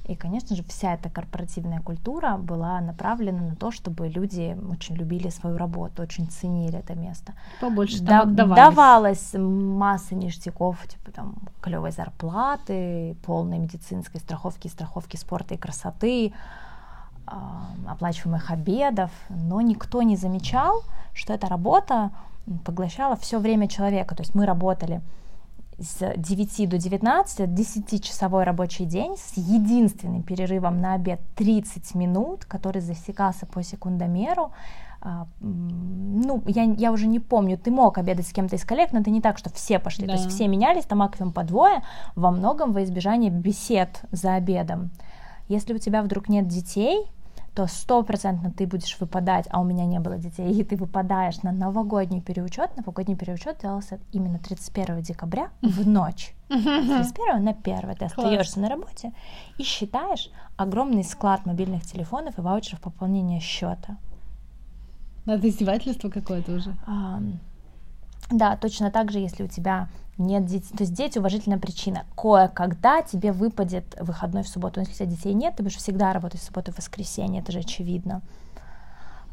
И, 0.07 0.15
конечно 0.15 0.55
же, 0.55 0.63
вся 0.63 0.93
эта 0.93 1.09
корпоративная 1.09 1.81
культура 1.81 2.37
была 2.37 2.79
направлена 2.79 3.41
на 3.41 3.55
то, 3.55 3.71
чтобы 3.71 4.07
люди 4.07 4.57
очень 4.71 4.95
любили 4.95 5.29
свою 5.29 5.57
работу, 5.57 6.01
очень 6.01 6.27
ценили 6.27 6.79
это 6.79 6.95
место. 6.95 7.33
Побольше 7.59 8.05
там 8.05 8.33
да, 8.33 8.45
давалось 8.45 9.33
масса 9.33 10.15
ништяков, 10.15 10.87
типа 10.87 11.11
там 11.11 11.35
клевой 11.61 11.91
зарплаты, 11.91 13.17
полной 13.25 13.59
медицинской 13.59 14.21
страховки, 14.21 14.69
страховки 14.69 15.17
спорта 15.17 15.55
и 15.55 15.57
красоты, 15.57 16.31
оплачиваемых 17.87 18.51
обедов, 18.51 19.11
но 19.29 19.61
никто 19.61 20.01
не 20.01 20.15
замечал, 20.15 20.83
что 21.13 21.33
эта 21.33 21.47
работа 21.47 22.11
поглощала 22.65 23.15
все 23.15 23.39
время 23.39 23.67
человека. 23.67 24.15
То 24.15 24.21
есть 24.21 24.35
мы 24.35 24.45
работали 24.45 25.01
с 25.79 26.13
9 26.15 26.69
до 26.69 26.77
19, 26.77 27.39
10-часовой 27.49 28.43
рабочий 28.43 28.85
день 28.85 29.15
с 29.17 29.37
единственным 29.37 30.23
перерывом 30.23 30.81
на 30.81 30.93
обед 30.93 31.19
30 31.35 31.93
минут, 31.95 32.45
который 32.45 32.81
засекался 32.81 33.45
по 33.45 33.61
секундомеру. 33.61 34.51
А, 35.01 35.27
ну, 35.39 36.41
я, 36.47 36.63
я 36.63 36.91
уже 36.91 37.05
не 37.05 37.19
помню, 37.19 37.57
ты 37.57 37.69
мог 37.69 37.99
обедать 37.99 38.27
с 38.27 38.33
кем-то 38.33 38.55
из 38.55 38.65
коллег, 38.65 38.91
но 38.91 38.99
это 38.99 39.11
не 39.11 39.21
так, 39.21 39.37
что 39.37 39.51
все 39.51 39.77
пошли. 39.77 40.07
Да. 40.07 40.13
То 40.13 40.19
есть 40.19 40.33
все 40.33 40.47
менялись, 40.47 40.85
там 40.85 40.99
максимум 40.99 41.31
по 41.31 41.43
двое, 41.43 41.83
во 42.15 42.31
многом 42.31 42.73
во 42.73 42.83
избежание 42.83 43.29
бесед 43.29 44.01
за 44.11 44.33
обедом. 44.33 44.89
Если 45.47 45.73
у 45.73 45.77
тебя 45.77 46.01
вдруг 46.01 46.27
нет 46.27 46.47
детей, 46.47 47.05
то 47.57 47.65
стопроцентно 47.65 48.51
ты 48.51 48.67
будешь 48.67 48.99
выпадать, 48.99 49.47
а 49.49 49.59
у 49.59 49.63
меня 49.63 49.87
не 49.87 49.99
было 49.99 50.19
детей, 50.19 50.53
и 50.53 50.63
ты 50.63 50.75
выпадаешь 50.75 51.41
на 51.41 51.51
новогодний 51.51 52.21
переучет. 52.21 52.77
Новогодний 52.77 53.15
переучет 53.15 53.57
делался 53.63 53.99
именно 54.11 54.37
31 54.37 55.01
декабря 55.01 55.49
в 55.63 55.87
ночь. 55.87 56.35
С 56.49 56.53
31 56.53 57.43
на 57.43 57.51
1 57.53 57.95
ты 57.95 58.05
остаешься 58.05 58.59
на 58.59 58.69
работе 58.69 59.11
и 59.57 59.63
считаешь 59.63 60.29
огромный 60.55 61.03
склад 61.03 61.47
мобильных 61.47 61.83
телефонов 61.83 62.37
и 62.37 62.41
ваучеров 62.41 62.79
пополнения 62.79 63.39
счета. 63.39 63.97
Это 65.25 65.49
издевательство 65.49 66.09
какое-то 66.09 66.51
уже. 66.51 66.75
Да, 68.29 68.57
точно 68.57 68.91
так 68.91 69.11
же, 69.11 69.19
если 69.19 69.43
у 69.43 69.47
тебя 69.47 69.87
нет 70.17 70.45
детей, 70.45 70.75
то 70.75 70.83
есть 70.83 70.93
дети 70.93 71.19
уважительная 71.19 71.59
причина. 71.59 72.05
Кое-когда 72.15 73.01
тебе 73.01 73.31
выпадет 73.31 73.85
выходной 73.99 74.43
в 74.43 74.47
субботу. 74.47 74.79
Но 74.79 74.81
если 74.81 74.93
у 74.93 74.95
тебя 75.07 75.15
детей 75.15 75.33
нет, 75.33 75.55
ты 75.55 75.63
будешь 75.63 75.77
всегда 75.77 76.11
работать 76.13 76.41
в 76.41 76.43
субботу 76.43 76.71
и 76.71 76.73
в 76.73 76.77
воскресенье, 76.77 77.41
это 77.41 77.51
же 77.51 77.59
очевидно. 77.59 78.21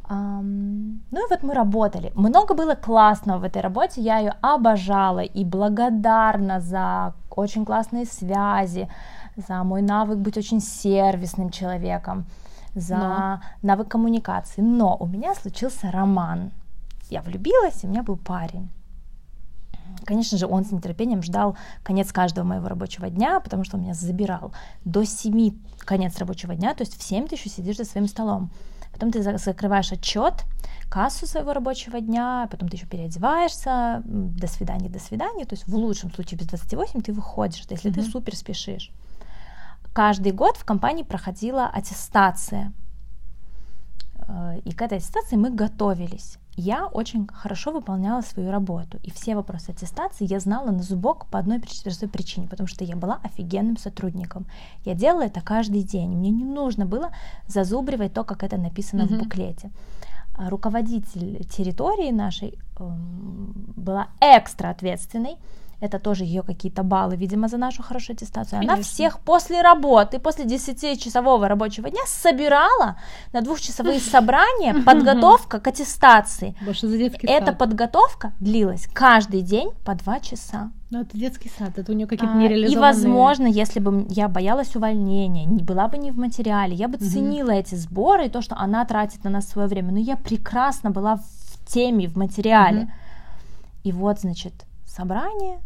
Um, 0.06 0.98
ну 1.10 1.26
и 1.26 1.30
вот 1.30 1.42
мы 1.42 1.54
работали. 1.54 2.12
Много 2.14 2.54
было 2.54 2.74
классного 2.74 3.38
в 3.38 3.44
этой 3.44 3.62
работе, 3.62 4.02
я 4.02 4.18
ее 4.18 4.34
обожала 4.42 5.20
и 5.20 5.44
благодарна 5.46 6.60
за 6.60 7.14
очень 7.30 7.64
классные 7.64 8.04
связи, 8.04 8.90
за 9.36 9.64
мой 9.64 9.80
навык 9.80 10.18
быть 10.18 10.36
очень 10.36 10.60
сервисным 10.60 11.48
человеком, 11.48 12.26
за 12.74 12.96
Но. 12.96 13.40
навык 13.62 13.88
коммуникации. 13.88 14.60
Но 14.60 14.94
у 15.00 15.06
меня 15.06 15.34
случился 15.34 15.90
роман. 15.90 16.50
Я 17.08 17.22
влюбилась, 17.22 17.82
и 17.82 17.86
у 17.86 17.90
меня 17.90 18.02
был 18.02 18.16
парень. 18.16 18.68
Конечно 20.04 20.38
же, 20.38 20.46
он 20.46 20.64
с 20.64 20.72
нетерпением 20.72 21.22
ждал 21.22 21.56
конец 21.82 22.12
каждого 22.12 22.44
моего 22.44 22.68
рабочего 22.68 23.10
дня, 23.10 23.40
потому 23.40 23.64
что 23.64 23.76
он 23.76 23.82
меня 23.82 23.94
забирал 23.94 24.52
до 24.84 25.04
7 25.04 25.52
конец 25.78 26.18
рабочего 26.18 26.54
дня, 26.54 26.74
то 26.74 26.82
есть 26.82 26.98
в 26.98 27.02
7 27.02 27.28
ты 27.28 27.36
еще 27.36 27.48
сидишь 27.48 27.76
за 27.76 27.84
своим 27.84 28.08
столом. 28.08 28.50
Потом 28.92 29.10
ты 29.10 29.22
закрываешь 29.38 29.90
отчет, 29.90 30.44
кассу 30.88 31.26
своего 31.26 31.52
рабочего 31.52 32.00
дня, 32.00 32.46
потом 32.48 32.68
ты 32.68 32.76
еще 32.76 32.86
переодеваешься, 32.86 34.02
до 34.04 34.46
свидания, 34.46 34.88
до 34.88 35.00
свидания. 35.00 35.44
То 35.44 35.54
есть 35.54 35.66
в 35.66 35.74
лучшем 35.74 36.12
случае 36.12 36.38
без 36.38 36.46
28 36.46 37.02
ты 37.02 37.12
выходишь, 37.12 37.64
если 37.68 37.90
mm-hmm. 37.90 37.94
ты 37.94 38.02
супер 38.02 38.36
спешишь. 38.36 38.92
Каждый 39.92 40.30
год 40.30 40.56
в 40.56 40.64
компании 40.64 41.02
проходила 41.02 41.66
аттестация. 41.66 42.72
Э, 44.28 44.58
и 44.64 44.72
к 44.72 44.82
этой 44.82 44.98
аттестации 44.98 45.36
мы 45.36 45.50
готовились 45.50 46.38
я 46.56 46.86
очень 46.86 47.26
хорошо 47.26 47.72
выполняла 47.72 48.20
свою 48.22 48.50
работу, 48.50 48.98
и 49.02 49.10
все 49.10 49.34
вопросы 49.34 49.70
аттестации 49.70 50.26
я 50.30 50.40
знала 50.40 50.70
на 50.70 50.82
зубок 50.82 51.26
по 51.26 51.38
одной 51.38 51.60
простой 51.60 52.08
причине, 52.08 52.48
потому 52.48 52.66
что 52.66 52.84
я 52.84 52.96
была 52.96 53.18
офигенным 53.22 53.76
сотрудником. 53.76 54.46
Я 54.84 54.94
делала 54.94 55.22
это 55.22 55.40
каждый 55.40 55.82
день, 55.82 56.10
мне 56.10 56.30
не 56.30 56.44
нужно 56.44 56.86
было 56.86 57.10
зазубривать 57.48 58.14
то, 58.14 58.24
как 58.24 58.42
это 58.42 58.56
написано 58.56 59.02
mm-hmm. 59.02 59.16
в 59.16 59.18
буклете. 59.18 59.70
А 60.36 60.50
руководитель 60.50 61.44
территории 61.44 62.10
нашей 62.10 62.58
э, 62.78 62.90
была 63.76 64.08
экстра 64.20 64.70
ответственной, 64.70 65.36
это 65.84 65.98
тоже 65.98 66.24
ее 66.24 66.42
какие-то 66.42 66.82
баллы, 66.82 67.16
видимо, 67.16 67.48
за 67.48 67.58
нашу 67.58 67.82
хорошую 67.82 68.14
аттестацию. 68.14 68.58
Конечно. 68.58 68.74
Она 68.74 68.82
всех 68.82 69.20
после 69.20 69.60
работы, 69.60 70.18
после 70.18 70.44
10-часового 70.44 71.46
рабочего 71.46 71.90
дня 71.90 72.02
собирала 72.06 72.96
на 73.32 73.40
двухчасовые 73.40 74.00
собрания, 74.12 74.74
подготовка 74.82 75.60
к 75.60 75.68
аттестации. 75.68 76.54
Больше 76.64 76.88
за 76.88 76.96
детский 76.96 77.26
Эта 77.26 77.52
подготовка 77.52 78.32
длилась 78.40 78.88
каждый 78.92 79.42
день 79.42 79.70
по 79.84 79.94
два 79.94 80.20
часа. 80.20 80.70
Ну, 80.90 81.00
это 81.00 81.18
детский 81.18 81.50
сад, 81.58 81.78
это 81.78 81.90
у 81.90 81.94
нее 81.94 82.06
какие-то 82.06 82.34
а, 82.34 82.38
нереализованные... 82.38 82.72
И, 82.72 82.76
возможно, 82.76 83.46
если 83.46 83.80
бы 83.80 84.06
я 84.08 84.28
боялась 84.28 84.76
увольнения, 84.76 85.44
не 85.44 85.62
была 85.62 85.88
бы 85.88 85.98
не 85.98 86.12
в 86.12 86.18
материале, 86.18 86.74
я 86.74 86.88
бы 86.88 86.96
угу. 86.96 87.04
ценила 87.04 87.50
эти 87.50 87.74
сборы 87.74 88.26
и 88.26 88.28
то, 88.28 88.42
что 88.42 88.56
она 88.56 88.84
тратит 88.84 89.24
на 89.24 89.30
нас 89.30 89.48
свое 89.48 89.66
время. 89.66 89.92
Но 89.92 89.98
я 89.98 90.16
прекрасно 90.16 90.90
была 90.90 91.16
в 91.16 91.66
теме, 91.66 92.06
в 92.06 92.16
материале. 92.16 92.82
Угу. 92.82 92.90
И 93.84 93.92
вот, 93.92 94.20
значит, 94.20 94.52
собрание, 94.86 95.58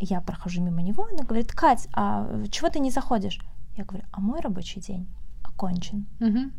я 0.00 0.20
прохожу 0.20 0.62
мимо 0.62 0.82
него, 0.82 1.06
она 1.10 1.24
говорит, 1.24 1.52
Кать, 1.52 1.88
а 1.92 2.26
чего 2.50 2.68
ты 2.68 2.80
не 2.80 2.90
заходишь? 2.90 3.40
Я 3.76 3.84
говорю, 3.84 4.04
а 4.12 4.20
мой 4.20 4.40
рабочий 4.40 4.80
день 4.80 5.06
окончен. 5.42 6.06
Угу. 6.20 6.50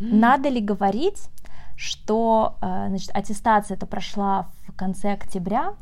Надо 0.00 0.48
ли 0.48 0.60
говорить, 0.60 1.28
что 1.76 2.56
э, 2.60 2.88
значит, 2.88 3.10
аттестация 3.14 3.76
это 3.76 3.86
прошла 3.86 4.48
в 4.66 4.72
конце 4.72 5.12
октября, 5.12 5.74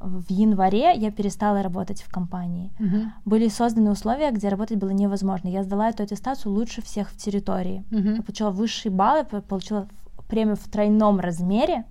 в 0.00 0.30
январе 0.30 0.94
я 0.96 1.10
перестала 1.10 1.62
работать 1.62 2.02
в 2.02 2.10
компании. 2.10 2.70
Uh-huh. 2.78 3.06
Были 3.24 3.48
созданы 3.48 3.90
условия, 3.90 4.30
где 4.32 4.48
работать 4.48 4.76
было 4.76 4.90
невозможно. 4.90 5.48
Я 5.48 5.62
сдала 5.64 5.88
эту 5.88 6.02
аттестацию 6.02 6.52
лучше 6.52 6.82
всех 6.82 7.10
в 7.10 7.16
территории. 7.16 7.84
Uh-huh. 7.90 8.16
Я 8.16 8.22
получила 8.22 8.50
высшие 8.50 8.92
баллы, 8.92 9.24
получила 9.24 9.88
премию 10.28 10.56
в 10.56 10.68
тройном 10.68 11.20
размере. 11.20 11.84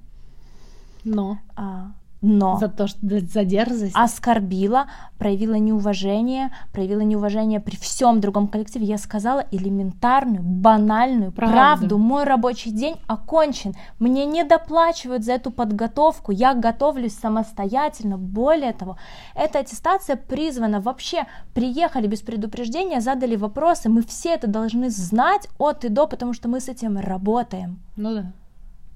Но. 1.03 1.39
А, 1.55 1.93
но 2.23 2.57
за 2.57 2.69
то, 2.69 2.87
что 2.87 2.99
за 3.01 3.43
дерзость 3.43 3.93
оскорбила, 3.95 4.87
проявила 5.17 5.55
неуважение, 5.55 6.51
проявила 6.71 7.01
неуважение 7.01 7.59
при 7.59 7.75
всем 7.75 8.21
другом 8.21 8.47
коллективе. 8.47 8.85
Я 8.85 8.97
сказала 8.97 9.45
элементарную, 9.51 10.41
банальную 10.41 11.31
правду. 11.33 11.53
правду. 11.53 11.97
Мой 11.97 12.23
рабочий 12.23 12.71
день 12.71 12.95
окончен. 13.07 13.73
Мне 13.99 14.25
не 14.25 14.43
доплачивают 14.45 15.25
за 15.25 15.33
эту 15.33 15.51
подготовку. 15.51 16.31
Я 16.31 16.53
готовлюсь 16.53 17.13
самостоятельно. 17.13 18.17
Более 18.17 18.71
того, 18.71 18.97
эта 19.35 19.59
аттестация 19.59 20.15
призвана 20.15 20.79
вообще 20.79 21.25
приехали 21.53 22.07
без 22.07 22.21
предупреждения, 22.21 23.01
задали 23.01 23.35
вопросы. 23.35 23.89
Мы 23.89 24.01
все 24.01 24.29
это 24.29 24.47
должны 24.47 24.89
знать 24.89 25.49
от 25.57 25.83
и 25.83 25.89
до, 25.89 26.07
потому 26.07 26.33
что 26.33 26.47
мы 26.47 26.61
с 26.61 26.69
этим 26.69 26.97
работаем. 26.97 27.79
Ну 27.97 28.13
да. 28.15 28.31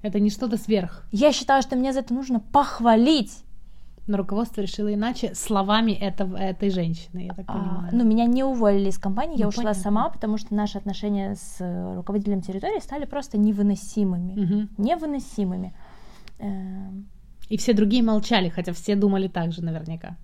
Это 0.02 0.20
не 0.20 0.30
что-то 0.30 0.56
сверх. 0.56 1.04
Я 1.10 1.32
считаю, 1.32 1.62
что 1.62 1.76
мне 1.76 1.92
за 1.92 2.00
это 2.00 2.14
нужно 2.14 2.40
похвалить. 2.40 3.44
Но 4.06 4.16
руководство 4.16 4.62
решило 4.62 4.92
иначе 4.92 5.34
словами 5.34 5.92
этого, 5.92 6.36
этой 6.36 6.70
женщины, 6.70 7.26
я 7.26 7.34
так 7.34 7.44
а, 7.48 7.52
понимаю. 7.52 7.90
ну, 7.92 8.04
меня 8.04 8.24
не 8.24 8.42
уволили 8.42 8.88
из 8.88 8.96
компании, 8.96 9.34
ну, 9.34 9.40
я 9.40 9.48
ушла 9.48 9.64
понятно. 9.64 9.82
сама, 9.82 10.08
потому 10.08 10.38
что 10.38 10.54
наши 10.54 10.78
отношения 10.78 11.34
с 11.34 11.94
руководителем 11.94 12.40
территории 12.40 12.80
стали 12.80 13.04
просто 13.04 13.36
невыносимыми. 13.36 14.32
Угу. 14.32 14.68
Невыносимыми. 14.82 15.74
Эм. 16.38 17.06
И 17.50 17.58
все 17.58 17.74
другие 17.74 18.02
молчали, 18.02 18.48
хотя 18.48 18.72
все 18.72 18.94
думали 18.96 19.28
так 19.28 19.52
же 19.52 19.62
наверняка 19.62 20.16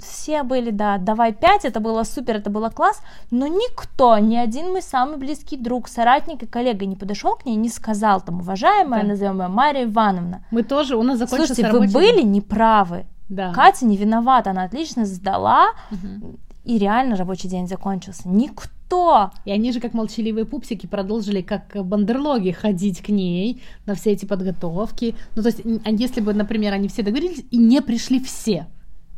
все 0.00 0.42
были, 0.42 0.70
да, 0.70 0.98
давай 0.98 1.32
пять, 1.32 1.64
это 1.64 1.80
было 1.80 2.04
супер, 2.04 2.36
это 2.36 2.50
было 2.50 2.70
класс, 2.70 3.00
но 3.30 3.46
никто, 3.46 4.18
ни 4.18 4.36
один 4.36 4.70
мой 4.70 4.82
самый 4.82 5.18
близкий 5.18 5.56
друг, 5.56 5.88
соратник 5.88 6.42
и 6.42 6.46
коллега 6.46 6.86
не 6.86 6.96
подошел 6.96 7.34
к 7.34 7.44
ней 7.44 7.56
не 7.56 7.68
сказал 7.68 8.20
там, 8.20 8.40
уважаемая, 8.40 9.02
да. 9.02 9.08
назовем 9.08 9.40
ее 9.40 9.48
Мария 9.48 9.84
Ивановна. 9.84 10.44
Мы 10.50 10.62
тоже, 10.62 10.96
у 10.96 11.02
нас 11.02 11.18
закончился 11.18 11.54
Слушайте, 11.54 11.78
вы 11.78 11.86
были 11.88 12.22
неправы. 12.22 13.06
Да. 13.28 13.52
Катя 13.52 13.86
не 13.86 13.96
виновата, 13.96 14.50
она 14.50 14.64
отлично 14.64 15.06
сдала, 15.06 15.68
угу. 15.90 16.36
и 16.64 16.78
реально 16.78 17.16
рабочий 17.16 17.48
день 17.48 17.66
закончился. 17.66 18.28
Никто. 18.28 19.30
И 19.46 19.50
они 19.50 19.72
же, 19.72 19.80
как 19.80 19.94
молчаливые 19.94 20.44
пупсики, 20.44 20.86
продолжили 20.86 21.40
как 21.40 21.74
бандерлоги 21.82 22.50
ходить 22.50 23.00
к 23.00 23.08
ней 23.08 23.62
на 23.86 23.94
все 23.94 24.12
эти 24.12 24.26
подготовки. 24.26 25.14
Ну, 25.34 25.42
то 25.42 25.48
есть, 25.48 25.62
если 25.86 26.20
бы, 26.20 26.34
например, 26.34 26.74
они 26.74 26.88
все 26.88 27.02
договорились 27.02 27.44
и 27.50 27.56
не 27.56 27.80
пришли 27.80 28.20
все, 28.22 28.66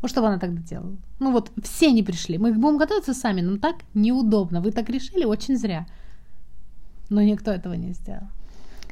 вот 0.04 0.10
что 0.10 0.20
бы 0.20 0.26
она 0.26 0.38
тогда 0.38 0.60
делала? 0.60 0.96
Ну 1.20 1.32
вот, 1.32 1.50
все 1.62 1.92
не 1.92 2.02
пришли. 2.02 2.38
Мы 2.38 2.52
будем 2.52 2.78
готовиться 2.78 3.14
сами, 3.14 3.42
но 3.42 3.56
так 3.56 3.76
неудобно. 3.94 4.60
Вы 4.60 4.70
так 4.70 4.90
решили, 4.90 5.24
очень 5.24 5.56
зря. 5.56 5.86
Но 7.10 7.22
никто 7.22 7.50
этого 7.50 7.76
не 7.76 7.94
сделал. 7.94 8.28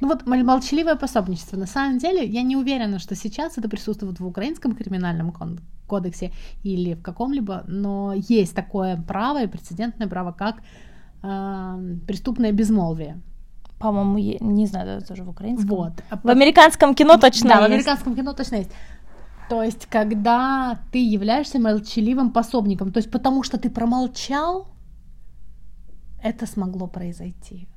Ну 0.01 0.09
вот 0.09 0.27
молчаливое 0.27 0.97
пособничество. 0.97 1.59
На 1.59 1.67
самом 1.67 1.99
деле, 1.99 2.25
я 2.25 2.43
не 2.43 2.57
уверена, 2.57 2.99
что 2.99 3.15
сейчас 3.15 3.59
это 3.59 3.69
присутствует 3.69 4.21
в 4.21 4.27
украинском 4.27 4.75
криминальном 4.75 5.33
кодексе 5.87 6.33
или 6.65 6.95
в 6.95 7.03
каком-либо, 7.03 7.65
но 7.69 8.15
есть 8.15 8.55
такое 8.55 8.97
право 8.97 9.43
и 9.43 9.47
прецедентное 9.47 10.09
право, 10.09 10.33
как 10.33 10.57
э, 11.23 11.97
преступное 12.07 12.53
безмолвие. 12.53 13.21
По-моему, 13.79 14.19
не 14.41 14.67
знаю, 14.67 14.89
это 14.89 15.07
тоже 15.07 15.25
в 15.25 15.29
украинском. 15.29 15.69
Вот. 15.69 15.93
В 16.23 16.29
американском 16.29 16.95
кино 16.95 17.19
точно 17.19 17.49
да, 17.49 17.55
есть. 17.55 17.63
в 17.63 17.73
американском 17.73 18.15
кино 18.17 18.33
точно 18.33 18.57
есть. 18.57 18.71
То 19.53 19.63
есть, 19.63 19.85
когда 19.85 20.81
ты 20.93 21.07
являешься 21.07 21.59
молчаливым 21.59 22.33
пособником, 22.33 22.91
то 22.91 23.01
есть 23.01 23.11
потому 23.11 23.43
что 23.43 23.59
ты 23.59 23.69
промолчал, 23.69 24.67
это 26.23 26.47
смогло 26.47 26.87
произойти. 26.87 27.69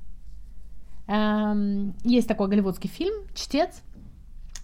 Эм, 1.07 1.93
есть 2.05 2.29
такой 2.29 2.47
голливудский 2.47 2.89
фильм 2.89 3.13
«Чтец». 3.33 3.81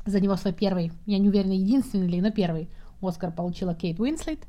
За 0.06 0.22
него 0.22 0.38
свой 0.38 0.53
первый, 0.53 0.94
я 1.06 1.18
не 1.18 1.27
уверена, 1.27 1.51
единственный 1.51 2.08
или, 2.08 2.22
но 2.22 2.32
первый 2.32 2.70
Оскар 3.01 3.34
получила 3.34 3.75
Кейт 3.75 4.00
Уинслет. 4.00 4.39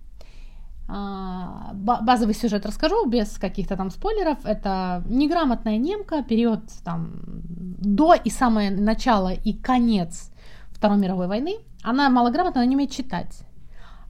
А, 0.86 1.72
базовый 1.74 2.34
сюжет 2.34 2.64
расскажу 2.64 3.06
без 3.08 3.38
каких-то 3.38 3.76
там 3.76 3.90
спойлеров. 3.90 4.38
Это 4.44 5.02
неграмотная 5.08 5.78
немка, 5.78 6.22
период 6.22 6.62
там 6.84 7.22
до 7.24 8.14
и 8.14 8.30
самое 8.30 8.70
начало 8.70 9.32
и 9.32 9.52
конец 9.52 10.30
Второй 10.70 10.98
мировой 10.98 11.26
войны. 11.26 11.58
Она 11.82 12.08
малограмотна, 12.10 12.60
она 12.60 12.68
не 12.68 12.76
умеет 12.76 12.90
читать. 12.90 13.40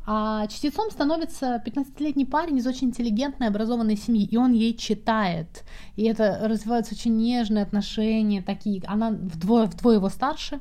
А 0.04 0.46
чтецом 0.48 0.90
становится 0.90 1.62
15-летний 1.64 2.24
парень 2.24 2.58
из 2.58 2.66
очень 2.66 2.88
интеллигентной, 2.88 3.46
образованной 3.46 3.96
семьи, 3.96 4.24
и 4.24 4.36
он 4.36 4.52
ей 4.52 4.76
читает. 4.76 5.64
И 5.94 6.02
это 6.04 6.40
развиваются 6.42 6.94
очень 6.94 7.16
нежные 7.16 7.62
отношения, 7.62 8.42
такие. 8.42 8.82
Она 8.86 9.10
вдвое, 9.10 9.66
вдвое 9.66 9.96
его 9.96 10.08
старше. 10.08 10.60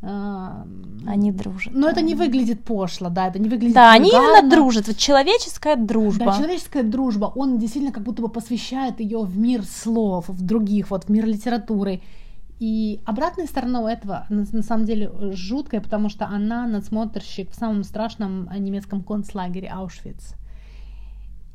Они 0.00 1.32
дружат. 1.32 1.74
Но 1.74 1.88
это 1.88 2.02
не 2.02 2.14
выглядит 2.14 2.64
пошло, 2.64 3.10
да, 3.10 3.26
это 3.26 3.40
не 3.40 3.48
выглядит 3.48 3.74
Да, 3.74 3.90
они 3.92 4.10
именно 4.10 4.48
дружат. 4.48 4.86
Вот 4.86 4.96
человеческая 4.96 5.74
дружба. 5.76 6.26
Да, 6.26 6.36
человеческая 6.36 6.84
дружба, 6.84 7.32
он 7.34 7.58
действительно 7.58 7.92
как 7.92 8.04
будто 8.04 8.22
бы 8.22 8.28
посвящает 8.28 9.00
ее 9.00 9.24
в 9.24 9.36
мир 9.36 9.64
слов, 9.64 10.28
в 10.28 10.40
других, 10.40 10.90
вот 10.90 11.04
в 11.04 11.08
мир 11.10 11.26
литературы. 11.26 12.00
И 12.58 13.00
обратная 13.04 13.46
сторона 13.46 13.80
у 13.80 13.86
этого 13.86 14.26
на, 14.30 14.44
на 14.50 14.62
самом 14.62 14.84
деле 14.84 15.10
жуткая, 15.32 15.80
потому 15.80 16.08
что 16.08 16.26
она 16.26 16.66
надсмотрщик 16.66 17.52
в 17.52 17.54
самом 17.54 17.84
страшном 17.84 18.48
немецком 18.58 19.02
концлагере 19.02 19.68
Аушвиц. 19.68 20.34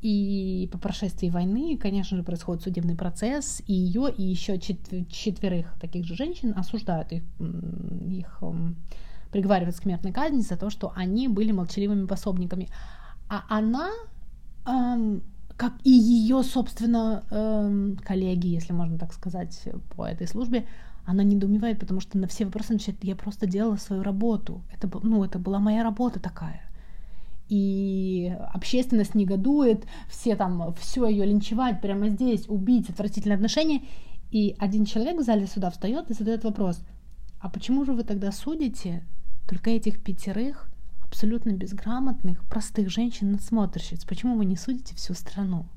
И 0.01 0.69
по 0.71 0.77
прошествии 0.77 1.29
войны, 1.29 1.77
конечно 1.77 2.17
же, 2.17 2.23
происходит 2.23 2.63
судебный 2.63 2.95
процесс, 2.95 3.61
и 3.67 3.73
ее, 3.73 4.13
и 4.15 4.21
еще 4.21 4.59
чет- 4.59 5.07
четверых 5.09 5.73
таких 5.79 6.05
же 6.05 6.15
женщин 6.15 6.53
осуждают, 6.57 7.11
их, 7.13 7.23
их 8.09 8.43
приговаривают 9.31 9.77
к 9.77 9.81
смертной 9.81 10.11
казни 10.11 10.41
за 10.41 10.57
то, 10.57 10.69
что 10.69 10.91
они 10.95 11.29
были 11.29 11.53
молчаливыми 11.53 12.05
пособниками. 12.05 12.67
А 13.29 13.43
она, 13.47 13.91
эм, 14.65 15.23
как 15.55 15.73
и 15.85 15.89
ее, 15.89 16.43
собственно, 16.43 17.23
эм, 17.31 17.97
коллеги, 17.97 18.47
если 18.47 18.73
можно 18.73 18.97
так 18.97 19.13
сказать, 19.13 19.69
по 19.95 20.05
этой 20.05 20.27
службе, 20.27 20.65
она 21.05 21.23
недоумевает, 21.23 21.79
потому 21.79 21.99
что 21.99 22.17
на 22.17 22.27
все 22.27 22.45
вопросы 22.45 22.73
начинает, 22.73 23.03
я 23.03 23.15
просто 23.15 23.45
делала 23.45 23.75
свою 23.75 24.03
работу. 24.03 24.61
Это, 24.71 24.89
ну, 25.03 25.23
это 25.23 25.39
была 25.39 25.59
моя 25.59 25.83
работа 25.83 26.19
такая. 26.19 26.61
И 27.49 28.35
общественность 28.53 29.15
негодует, 29.15 29.85
все 30.09 30.35
там, 30.35 30.73
все 30.75 31.07
ее 31.07 31.25
линчевать 31.25 31.81
прямо 31.81 32.09
здесь, 32.09 32.47
убить, 32.47 32.89
отвратительные 32.89 33.35
отношения. 33.35 33.81
И 34.31 34.55
один 34.59 34.85
человек 34.85 35.19
в 35.19 35.23
зале 35.23 35.45
суда 35.45 35.69
встает 35.69 36.09
и 36.09 36.13
задает 36.13 36.43
вопрос, 36.43 36.81
а 37.39 37.49
почему 37.49 37.83
же 37.85 37.93
вы 37.93 38.03
тогда 38.03 38.31
судите 38.31 39.03
только 39.47 39.69
этих 39.69 40.01
пятерых 40.01 40.69
абсолютно 41.03 41.51
безграмотных, 41.51 42.43
простых 42.45 42.89
женщин-надсмотрщиц? 42.89 44.05
Почему 44.05 44.37
вы 44.37 44.45
не 44.45 44.55
судите 44.55 44.95
всю 44.95 45.13
страну? 45.13 45.67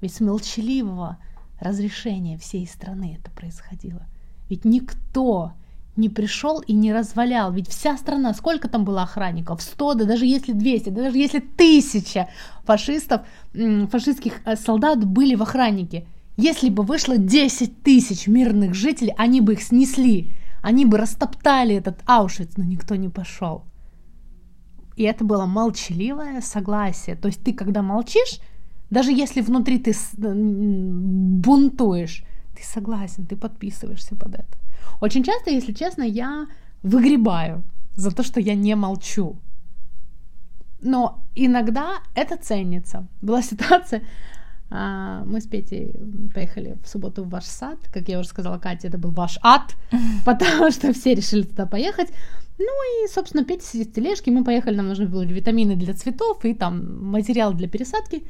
Ведь 0.00 0.14
с 0.14 0.20
молчаливого 0.20 1.18
разрешения 1.58 2.36
всей 2.36 2.66
страны 2.66 3.18
это 3.18 3.30
происходило. 3.30 4.06
Ведь 4.48 4.64
никто 4.64 5.52
не 5.96 6.08
пришел 6.08 6.60
и 6.60 6.72
не 6.72 6.92
развалял. 6.92 7.52
Ведь 7.52 7.68
вся 7.68 7.96
страна, 7.96 8.32
сколько 8.34 8.68
там 8.68 8.84
было 8.84 9.02
охранников? 9.02 9.62
100, 9.62 9.94
да 9.94 10.04
даже 10.04 10.26
если 10.26 10.52
200, 10.52 10.90
да 10.90 11.02
даже 11.02 11.18
если 11.18 11.40
тысяча 11.40 12.28
фашистов, 12.64 13.22
м, 13.54 13.88
фашистских 13.88 14.40
э, 14.44 14.56
солдат 14.56 15.04
были 15.04 15.34
в 15.34 15.42
охраннике. 15.42 16.06
Если 16.36 16.70
бы 16.70 16.82
вышло 16.82 17.18
10 17.18 17.82
тысяч 17.82 18.26
мирных 18.26 18.74
жителей, 18.74 19.14
они 19.18 19.40
бы 19.40 19.52
их 19.52 19.62
снесли. 19.62 20.30
Они 20.62 20.86
бы 20.86 20.96
растоптали 20.96 21.74
этот 21.74 22.00
Аушвиц, 22.06 22.52
но 22.56 22.64
никто 22.64 22.94
не 22.94 23.08
пошел. 23.08 23.64
И 24.96 25.02
это 25.02 25.24
было 25.24 25.46
молчаливое 25.46 26.40
согласие. 26.40 27.16
То 27.16 27.26
есть 27.28 27.42
ты, 27.42 27.52
когда 27.52 27.82
молчишь, 27.82 28.40
даже 28.90 29.12
если 29.12 29.40
внутри 29.40 29.78
ты 29.78 29.94
бунтуешь, 31.42 32.24
ты 32.54 32.62
согласен, 32.64 33.26
ты 33.26 33.36
подписываешься 33.36 34.16
под 34.16 34.34
это. 34.34 34.58
Очень 35.00 35.24
часто, 35.24 35.50
если 35.50 35.72
честно, 35.72 36.02
я 36.02 36.46
выгребаю 36.82 37.62
за 37.96 38.10
то, 38.10 38.22
что 38.22 38.40
я 38.40 38.54
не 38.54 38.74
молчу. 38.74 39.36
Но 40.80 41.22
иногда 41.34 42.00
это 42.14 42.36
ценится. 42.36 43.06
Была 43.20 43.42
ситуация, 43.52 44.02
а, 44.70 45.22
мы 45.26 45.40
с 45.40 45.46
Петей 45.46 45.94
поехали 46.34 46.78
в 46.82 46.88
субботу 46.88 47.24
в 47.24 47.28
ваш 47.28 47.44
сад, 47.44 47.78
как 47.92 48.08
я 48.08 48.18
уже 48.18 48.28
сказала 48.28 48.58
Кате, 48.58 48.88
это 48.88 48.98
был 48.98 49.10
ваш 49.10 49.38
ад, 49.42 49.74
потому 50.24 50.70
что 50.70 50.92
все 50.92 51.14
решили 51.14 51.42
туда 51.42 51.66
поехать. 51.66 52.08
Ну 52.58 53.04
и, 53.04 53.08
собственно, 53.08 53.44
Петя 53.44 53.64
сидит 53.64 53.88
в 53.88 53.92
тележке, 53.92 54.30
мы 54.30 54.44
поехали, 54.44 54.76
нам 54.76 54.88
нужны 54.88 55.06
были 55.06 55.32
витамины 55.32 55.76
для 55.76 55.94
цветов 55.94 56.44
и 56.44 56.54
там 56.54 57.04
материал 57.04 57.52
для 57.52 57.68
пересадки. 57.68 58.24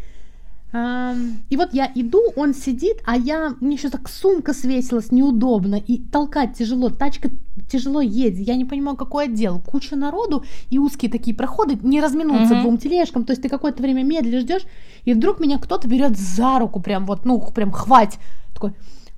И 0.73 1.57
вот 1.57 1.75
я 1.75 1.91
иду, 1.95 2.23
он 2.35 2.55
сидит, 2.55 3.03
а 3.05 3.17
я, 3.17 3.55
мне 3.61 3.77
еще 3.77 3.91
так 3.91 4.09
сумка 4.09 4.55
свесилась 4.55 5.13
неудобно, 5.13 5.75
и 5.75 5.99
толкать 5.99 6.57
тяжело, 6.57 6.89
тачка 6.89 7.29
тяжело 7.71 8.01
едет, 8.01 8.47
я 8.47 8.57
не 8.57 8.65
понимаю, 8.65 8.97
какой 8.97 9.27
отдел, 9.27 9.61
куча 9.61 9.97
народу 9.97 10.45
и 10.71 10.79
узкие 10.79 11.11
такие 11.11 11.37
проходы, 11.37 11.79
не 11.83 12.01
разминуться 12.01 12.55
Мгм. 12.55 12.63
двум 12.63 12.79
тележкам, 12.79 13.25
то 13.25 13.33
есть 13.33 13.43
ты 13.43 13.51
какое-то 13.51 13.83
время 13.83 14.03
медлишь, 14.03 14.43
ждешь, 14.43 14.63
и 15.05 15.13
вдруг 15.13 15.41
меня 15.41 15.59
кто-то 15.59 15.89
берет 15.89 16.17
за 16.17 16.59
руку, 16.59 16.81
прям 16.81 17.05
вот, 17.05 17.27
ну, 17.27 17.39
прям 17.55 17.71
хвать, 17.71 18.19
такой, 18.55 18.73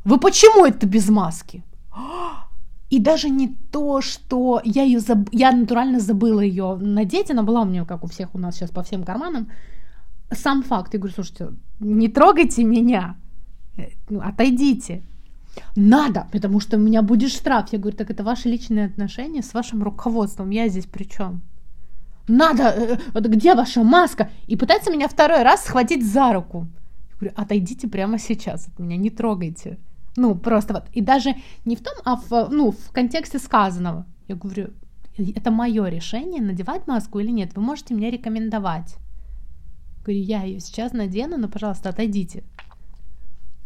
вы 0.04 0.18
почему 0.18 0.66
это 0.66 0.86
без 0.86 1.08
маски? 1.08 1.62
И 2.90 2.98
даже 2.98 3.28
не 3.28 3.56
то, 3.70 4.00
что 4.00 4.60
я 4.64 4.82
ее 4.82 5.00
заб... 5.00 5.28
я 5.32 5.52
натурально 5.52 6.00
забыла 6.00 6.40
ее 6.40 6.76
надеть, 6.80 7.30
она 7.30 7.42
была 7.42 7.62
у 7.62 7.64
меня, 7.64 7.84
как 7.84 8.04
у 8.04 8.08
всех 8.08 8.34
у 8.34 8.38
нас 8.38 8.56
сейчас 8.56 8.70
по 8.70 8.82
всем 8.82 9.04
карманам. 9.04 9.48
Сам 10.30 10.62
факт, 10.62 10.94
я 10.94 10.98
говорю, 10.98 11.14
слушайте, 11.14 11.50
не 11.80 12.08
трогайте 12.08 12.64
меня, 12.64 13.16
Э, 13.76 13.88
ну, 14.08 14.20
отойдите. 14.20 15.02
Надо, 15.76 16.26
потому 16.32 16.60
что 16.60 16.76
у 16.76 16.80
меня 16.80 17.02
будет 17.02 17.30
штраф. 17.30 17.72
Я 17.72 17.78
говорю, 17.78 17.96
так 17.96 18.10
это 18.10 18.24
ваши 18.24 18.48
личные 18.48 18.86
отношения 18.86 19.42
с 19.42 19.54
вашим 19.54 19.82
руководством, 19.82 20.50
я 20.50 20.68
здесь 20.68 20.86
при 20.86 21.04
чем? 21.04 21.42
Надо, 22.28 22.62
э, 22.62 22.98
вот 23.12 23.26
где 23.26 23.54
ваша 23.54 23.82
маска? 23.82 24.30
И 24.46 24.56
пытается 24.56 24.90
меня 24.90 25.08
второй 25.08 25.42
раз 25.42 25.64
схватить 25.64 26.04
за 26.04 26.32
руку. 26.32 26.66
Я 27.12 27.16
говорю, 27.18 27.34
отойдите 27.36 27.88
прямо 27.88 28.18
сейчас 28.18 28.68
от 28.68 28.78
меня, 28.78 28.96
не 28.96 29.10
трогайте. 29.10 29.78
Ну, 30.16 30.34
просто 30.34 30.74
вот. 30.74 30.84
И 30.92 31.00
даже 31.00 31.34
не 31.64 31.76
в 31.76 31.82
том, 31.82 31.94
а 32.04 32.16
в, 32.16 32.48
ну, 32.50 32.70
в 32.70 32.92
контексте 32.92 33.38
сказанного. 33.38 34.06
Я 34.28 34.36
говорю, 34.36 34.70
это 35.16 35.50
мое 35.50 35.88
решение, 35.88 36.40
надевать 36.40 36.86
маску 36.86 37.18
или 37.18 37.30
нет. 37.30 37.54
Вы 37.54 37.62
можете 37.62 37.94
мне 37.94 38.10
рекомендовать. 38.10 38.96
Говорю, 40.04 40.22
я 40.22 40.42
ее 40.42 40.60
сейчас 40.60 40.92
надену, 40.92 41.38
но, 41.38 41.48
пожалуйста, 41.48 41.88
отойдите. 41.88 42.42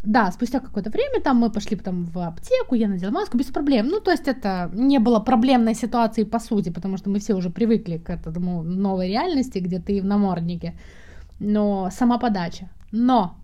Да, 0.05 0.31
спустя 0.31 0.61
какое-то 0.61 0.91
время 0.91 1.21
там 1.21 1.39
мы 1.39 1.51
пошли 1.51 1.77
потом 1.77 2.05
в 2.05 2.19
аптеку, 2.19 2.77
я 2.77 2.89
надела 2.89 3.11
маску 3.11 3.37
без 3.37 3.47
проблем. 3.47 3.89
Ну, 3.89 4.01
то 4.01 4.13
есть 4.13 4.29
это 4.29 4.71
не 4.73 5.01
было 5.01 5.19
проблемной 5.19 5.75
ситуации 5.75 6.25
по 6.25 6.39
сути, 6.39 6.71
потому 6.71 6.97
что 6.99 7.11
мы 7.11 7.19
все 7.19 7.35
уже 7.35 7.51
привыкли 7.51 7.99
к 7.99 8.09
этому 8.11 8.63
новой 8.63 9.09
реальности, 9.09 9.59
где 9.59 9.81
ты 9.81 10.01
в 10.01 10.05
наморднике. 10.05 10.75
Но 11.41 11.89
сама 11.91 12.19
подача. 12.19 12.69
Но 12.93 13.35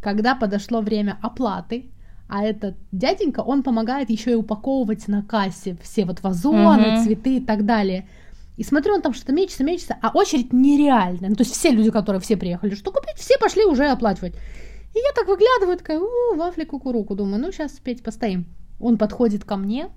когда 0.00 0.36
подошло 0.36 0.80
время 0.80 1.18
оплаты, 1.20 1.90
а 2.28 2.44
этот 2.44 2.76
дяденька, 2.92 3.40
он 3.40 3.62
помогает 3.62 4.10
еще 4.10 4.32
и 4.32 4.36
упаковывать 4.36 5.08
на 5.08 5.22
кассе 5.22 5.76
все 5.82 6.04
вот 6.04 6.22
вазоны, 6.22 6.90
Мгм. 6.90 6.96
цветы 6.96 7.36
и 7.36 7.40
так 7.40 7.64
далее. 7.64 8.08
И 8.56 8.62
смотрю, 8.62 8.94
он 8.94 9.02
там 9.02 9.12
что-то 9.12 9.32
мечется, 9.32 9.64
мечется, 9.64 9.96
а 10.00 10.10
очередь 10.10 10.52
нереальная. 10.52 11.28
Ну, 11.28 11.36
то 11.36 11.42
есть 11.42 11.54
все 11.54 11.70
люди, 11.70 11.90
которые 11.90 12.20
все 12.20 12.36
приехали, 12.36 12.74
что 12.74 12.90
купить, 12.90 13.16
все 13.16 13.36
пошли 13.38 13.64
уже 13.64 13.86
оплачивать. 13.86 14.34
И 14.94 14.98
я 14.98 15.12
так 15.14 15.28
выглядываю, 15.28 15.76
такая, 15.76 16.00
у, 16.00 16.36
вафли 16.36 16.64
кукуруку, 16.64 17.14
думаю, 17.14 17.40
ну, 17.40 17.52
сейчас 17.52 17.72
петь 17.72 18.02
постоим. 18.02 18.46
Он 18.80 18.96
подходит 18.96 19.44
ко 19.44 19.56
мне 19.56 19.90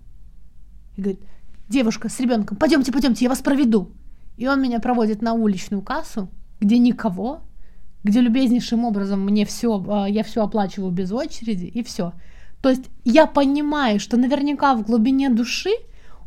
и 0.98 1.02
говорит, 1.02 1.22
девушка 1.70 2.10
с 2.10 2.20
ребенком, 2.20 2.58
пойдемте, 2.58 2.92
пойдемте, 2.92 3.26
я 3.26 3.30
вас 3.30 3.40
проведу. 3.40 3.92
И 4.36 4.48
он 4.48 4.62
меня 4.62 4.80
проводит 4.80 5.22
на 5.22 5.34
уличную 5.34 5.82
кассу, 5.82 6.30
где 6.60 6.78
никого, 6.78 7.42
где 8.04 8.20
любезнейшим 8.20 8.84
образом 8.84 9.22
мне 9.22 9.46
все, 9.46 10.06
я 10.10 10.24
все 10.24 10.44
оплачиваю 10.44 10.92
без 10.92 11.12
очереди, 11.12 11.66
и 11.66 11.84
все. 11.84 12.14
То 12.62 12.70
есть 12.70 12.86
я 13.06 13.26
понимаю, 13.26 14.00
что 14.00 14.18
наверняка 14.18 14.76
в 14.76 14.84
глубине 14.84 15.30
души 15.30 15.72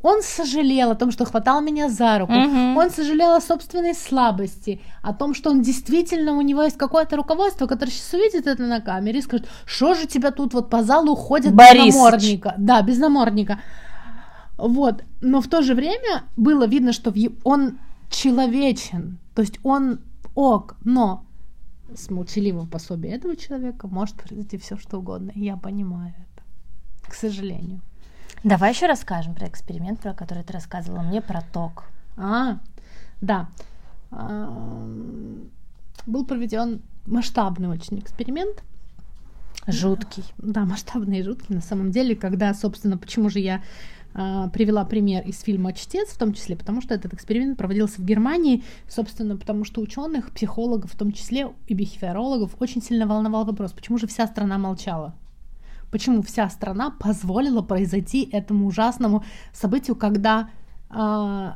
он 0.03 0.23
сожалел 0.23 0.91
о 0.91 0.95
том, 0.95 1.11
что 1.13 1.25
хватал 1.25 1.61
меня 1.61 1.89
за 1.89 2.19
руку. 2.19 2.33
Мгм. 2.33 2.77
Он 2.77 2.91
сожалел 2.91 3.33
о 3.33 3.41
собственной 3.41 3.95
слабости, 3.95 4.81
о 5.01 5.15
том, 5.15 5.35
что 5.35 5.51
он 5.51 5.63
действительно, 5.63 6.33
у 6.33 6.41
него 6.41 6.63
есть 6.63 6.77
какое-то 6.77 7.17
руководство, 7.17 7.67
которое 7.67 7.93
сейчас 7.93 8.13
увидит 8.15 8.47
это 8.47 8.63
на 8.65 8.81
камере 8.81 9.21
и 9.21 9.23
скажет, 9.23 9.49
что 9.65 9.95
же 9.95 10.07
тебя 10.07 10.33
тут 10.33 10.55
вот 10.55 10.71
по 10.71 10.83
залу 10.83 11.15
ходят 11.15 11.53
без 11.53 11.57
Борисыч. 11.57 11.95
намордника. 11.95 12.55
Да, 12.59 12.83
без 12.83 12.99
намордника. 12.99 13.61
Вот. 14.59 15.05
Но 15.21 15.41
в 15.41 15.49
то 15.49 15.63
же 15.63 15.75
время 15.75 16.25
было 16.37 16.67
видно, 16.67 16.93
что 16.93 17.15
он 17.45 17.79
человечен. 18.11 19.19
То 19.35 19.43
есть 19.43 19.59
он 19.63 20.01
ок, 20.35 20.77
но 20.85 21.25
с 21.95 22.11
молчаливым 22.11 22.67
пособием 22.69 23.15
этого 23.15 23.37
человека 23.37 23.87
может 23.87 24.17
произойти 24.17 24.59
все, 24.59 24.77
что 24.77 24.99
угодно. 24.99 25.33
Я 25.35 25.57
понимаю 25.57 26.15
это. 26.19 27.11
К 27.11 27.15
сожалению. 27.15 27.81
Давай 28.45 28.73
еще 28.73 28.87
расскажем 28.87 29.35
про 29.35 29.47
эксперимент, 29.47 30.01
про 30.01 30.15
который 30.15 30.43
ты 30.43 30.53
рассказывала 30.53 31.03
мне, 31.03 31.23
про 31.23 31.43
ток. 31.53 31.85
А, 32.17 32.59
да. 33.21 33.49
Ам, 34.11 35.49
Был 36.07 36.27
проведен 36.27 36.83
масштабный 37.07 37.69
очень 37.69 38.01
эксперимент. 38.01 38.65
Жуткий. 39.69 40.25
Да, 40.39 40.65
масштабный 40.65 41.21
и 41.21 41.23
жуткий 41.23 41.55
на 41.55 41.61
самом 41.61 41.93
деле, 41.93 42.17
когда, 42.17 42.53
собственно, 42.53 42.99
почему 42.99 43.31
же 43.31 43.39
я 43.39 43.63
э, 44.15 44.49
привела 44.53 44.85
пример 44.85 45.23
из 45.25 45.41
фильма 45.41 45.73
«Чтец» 45.73 46.09
в 46.09 46.19
том 46.19 46.35
числе, 46.35 46.57
потому 46.57 46.81
что 46.81 46.95
этот 46.95 47.15
эксперимент 47.15 47.57
проводился 47.57 48.01
в 48.01 48.05
Германии, 48.05 48.65
собственно, 48.89 49.37
потому 49.37 49.65
что 49.65 49.81
ученых, 49.81 50.33
психологов 50.33 50.93
в 50.93 50.99
том 50.99 51.13
числе 51.13 51.53
и 51.69 51.75
бихевиорологов 51.75 52.57
очень 52.59 52.83
сильно 52.83 53.07
волновал 53.07 53.45
вопрос, 53.45 53.71
почему 53.71 53.99
же 53.99 54.09
вся 54.09 54.27
страна 54.27 54.59
молчала? 54.59 55.15
Почему 55.93 56.23
вся 56.23 56.51
страна 56.51 56.91
позволила 56.91 57.63
произойти 57.63 58.29
этому 58.33 58.67
ужасному 58.67 59.25
событию, 59.53 59.95
когда 59.95 60.49
э, 60.91 61.53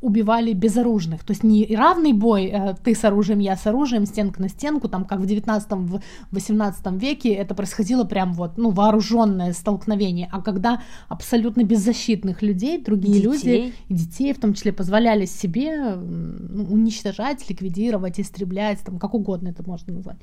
убивали 0.00 0.52
безоружных. 0.52 1.24
То 1.24 1.32
есть 1.32 1.42
не 1.42 1.74
равный 1.74 2.12
бой, 2.12 2.46
э, 2.46 2.74
ты 2.84 2.94
с 2.94 3.04
оружием, 3.04 3.40
я 3.40 3.56
с 3.56 3.66
оружием, 3.66 4.06
стенка 4.06 4.40
на 4.40 4.48
стенку, 4.48 4.88
там 4.88 5.04
как 5.04 5.18
в 5.18 5.24
19-18 5.24 6.98
веке 6.98 7.30
это 7.30 7.54
происходило 7.54 8.04
прям 8.04 8.32
вот, 8.32 8.58
ну, 8.58 8.70
вооруженное 8.70 9.52
столкновение, 9.52 10.28
а 10.30 10.40
когда 10.40 10.82
абсолютно 11.08 11.64
беззащитных 11.64 12.42
людей, 12.42 12.82
другие 12.82 13.14
детей. 13.14 13.26
люди, 13.26 13.74
и 13.88 13.94
детей 13.94 14.32
в 14.32 14.40
том 14.40 14.54
числе, 14.54 14.72
позволяли 14.72 15.26
себе 15.26 15.96
ну, 15.96 16.64
уничтожать, 16.72 17.48
ликвидировать, 17.50 18.20
истреблять, 18.20 18.80
там 18.84 18.98
как 18.98 19.14
угодно 19.14 19.48
это 19.48 19.64
можно 19.68 19.94
назвать. 19.94 20.18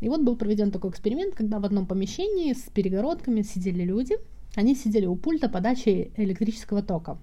И 0.00 0.08
вот 0.08 0.22
был 0.22 0.36
проведен 0.36 0.70
такой 0.70 0.90
эксперимент, 0.90 1.34
когда 1.34 1.58
в 1.58 1.64
одном 1.64 1.86
помещении 1.86 2.52
с 2.52 2.62
перегородками 2.72 3.42
сидели 3.42 3.82
люди, 3.84 4.16
они 4.56 4.74
сидели 4.74 5.06
у 5.06 5.16
пульта 5.16 5.48
подачи 5.48 6.12
электрического 6.16 6.82
тока 6.82 7.18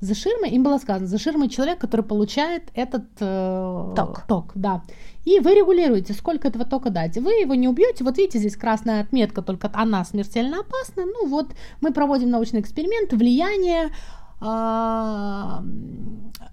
за 0.00 0.14
ширмой, 0.14 0.50
им 0.50 0.62
было 0.62 0.78
сказано, 0.78 1.06
за 1.06 1.18
ширмой 1.18 1.48
человек, 1.48 1.78
который 1.78 2.02
получает 2.02 2.70
этот 2.74 3.04
э, 3.20 3.92
ток. 3.96 4.22
ток, 4.28 4.52
да. 4.54 4.82
И 5.24 5.40
вы 5.40 5.54
регулируете, 5.54 6.12
сколько 6.12 6.48
этого 6.48 6.64
тока 6.64 6.90
дать. 6.90 7.16
Вы 7.16 7.32
его 7.32 7.54
не 7.54 7.68
убьете. 7.68 8.04
Вот 8.04 8.16
видите, 8.16 8.38
здесь 8.38 8.56
красная 8.56 9.00
отметка, 9.00 9.42
только 9.42 9.70
она 9.74 10.04
смертельно 10.04 10.60
опасна. 10.60 11.04
Ну 11.04 11.26
вот, 11.26 11.48
мы 11.80 11.92
проводим 11.92 12.30
научный 12.30 12.60
эксперимент, 12.60 13.12
влияние 13.12 13.90
э, 14.40 15.62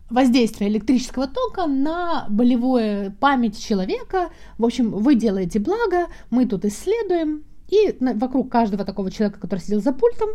воздействия 0.09 0.67
электрического 0.67 1.27
тока 1.27 1.67
на 1.67 2.25
болевую 2.29 3.11
память 3.13 3.61
человека. 3.61 4.29
В 4.57 4.65
общем, 4.65 4.91
вы 4.91 5.15
делаете 5.15 5.59
благо, 5.59 6.07
мы 6.29 6.45
тут 6.45 6.65
исследуем. 6.65 7.43
И 7.67 7.97
вокруг 7.99 8.51
каждого 8.51 8.85
такого 8.85 9.09
человека, 9.09 9.39
который 9.39 9.59
сидел 9.59 9.81
за 9.81 9.91
пультом, 9.91 10.29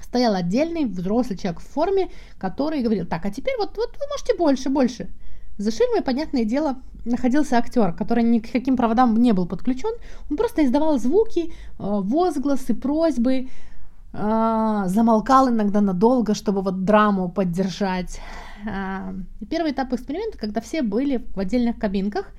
стоял 0.00 0.34
отдельный 0.34 0.84
взрослый 0.84 1.36
человек 1.36 1.60
в 1.60 1.66
форме, 1.66 2.10
который 2.38 2.82
говорил, 2.82 3.06
так, 3.06 3.24
а 3.26 3.30
теперь 3.30 3.54
вот, 3.58 3.76
вот 3.76 3.96
вы 3.98 4.06
можете 4.10 4.36
больше, 4.36 4.68
больше. 4.68 5.10
За 5.58 5.72
ширмой, 5.72 6.02
понятное 6.02 6.44
дело, 6.44 6.80
находился 7.04 7.56
актер, 7.56 7.92
который 7.92 8.22
ни 8.22 8.38
к 8.38 8.52
каким 8.52 8.76
проводам 8.76 9.16
не 9.16 9.32
был 9.32 9.46
подключен. 9.46 9.90
Он 10.30 10.36
просто 10.36 10.64
издавал 10.64 10.98
звуки, 10.98 11.50
э, 11.50 11.50
возгласы, 11.78 12.74
просьбы, 12.74 13.48
замолкал 14.12 15.48
иногда 15.50 15.80
надолго, 15.80 16.34
чтобы 16.34 16.62
вот 16.62 16.84
драму 16.84 17.28
поддержать. 17.28 18.20
Э, 18.66 19.14
первый 19.50 19.72
этап 19.72 19.92
эксперимента, 19.92 20.38
когда 20.38 20.60
все 20.60 20.82
были 20.82 21.26
в 21.34 21.38
отдельных 21.38 21.78
кабинках– 21.78 22.32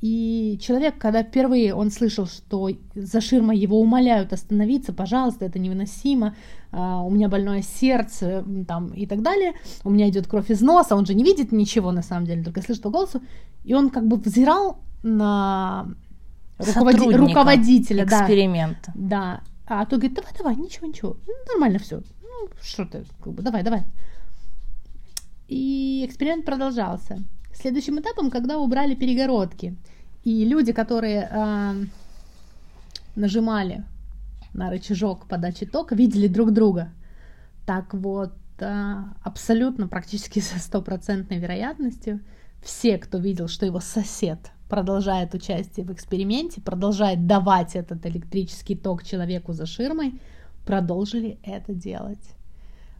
и 0.00 0.58
человек, 0.62 0.96
когда 0.98 1.22
впервые 1.22 1.74
он 1.74 1.90
слышал, 1.90 2.26
что 2.26 2.70
за 2.94 3.20
ширмой 3.20 3.58
его 3.58 3.78
умоляют 3.78 4.32
остановиться, 4.32 4.94
пожалуйста, 4.94 5.44
это 5.44 5.58
невыносимо, 5.58 6.34
uh, 6.72 7.06
у 7.06 7.10
меня 7.10 7.28
больное 7.28 7.62
сердце 7.62 8.42
там, 8.66 8.94
и 8.94 9.06
так 9.06 9.20
далее, 9.20 9.52
у 9.84 9.90
меня 9.90 10.08
идет 10.08 10.26
кровь 10.26 10.50
из 10.50 10.62
носа, 10.62 10.96
он 10.96 11.04
же 11.04 11.14
не 11.14 11.22
видит 11.22 11.52
ничего 11.52 11.92
на 11.92 12.02
самом 12.02 12.24
деле, 12.24 12.42
только 12.42 12.62
слышит 12.62 12.82
по 12.82 12.88
голосу, 12.88 13.20
и 13.62 13.74
он 13.74 13.90
как 13.90 14.06
бы 14.06 14.16
взирал 14.16 14.78
на 15.02 15.88
руководи- 16.58 17.14
руководителя 17.14 18.04
эксперимента. 18.04 18.92
Да. 18.94 19.42
А 19.72 19.86
то 19.86 19.98
говорит, 19.98 20.14
давай, 20.14 20.32
давай, 20.36 20.56
ничего, 20.56 20.88
ничего, 20.88 21.16
ну, 21.28 21.32
нормально 21.46 21.78
все, 21.78 22.02
ну 22.22 22.48
что 22.60 22.84
ты, 22.84 23.04
как 23.22 23.32
бы, 23.32 23.40
давай, 23.40 23.62
давай. 23.62 23.84
И 25.46 26.04
эксперимент 26.04 26.44
продолжался. 26.44 27.22
Следующим 27.54 28.00
этапом, 28.00 28.32
когда 28.32 28.58
убрали 28.58 28.96
перегородки, 28.96 29.76
и 30.24 30.44
люди, 30.44 30.72
которые 30.72 31.28
э, 31.30 31.84
нажимали 33.14 33.84
на 34.54 34.70
рычажок 34.70 35.28
подачи 35.28 35.66
тока, 35.66 35.94
видели 35.94 36.26
друг 36.26 36.50
друга. 36.50 36.90
Так 37.64 37.94
вот, 37.94 38.34
э, 38.58 38.94
абсолютно, 39.22 39.86
практически 39.86 40.40
со 40.40 40.58
стопроцентной 40.58 41.38
вероятностью, 41.38 42.18
все, 42.60 42.98
кто 42.98 43.18
видел, 43.18 43.46
что 43.46 43.66
его 43.66 43.78
сосед 43.78 44.50
продолжает 44.70 45.34
участие 45.34 45.84
в 45.84 45.92
эксперименте, 45.92 46.62
продолжает 46.62 47.26
давать 47.26 47.76
этот 47.76 48.06
электрический 48.06 48.76
ток 48.76 49.04
человеку 49.04 49.52
за 49.52 49.66
ширмой, 49.66 50.14
продолжили 50.64 51.38
это 51.42 51.74
делать 51.74 52.34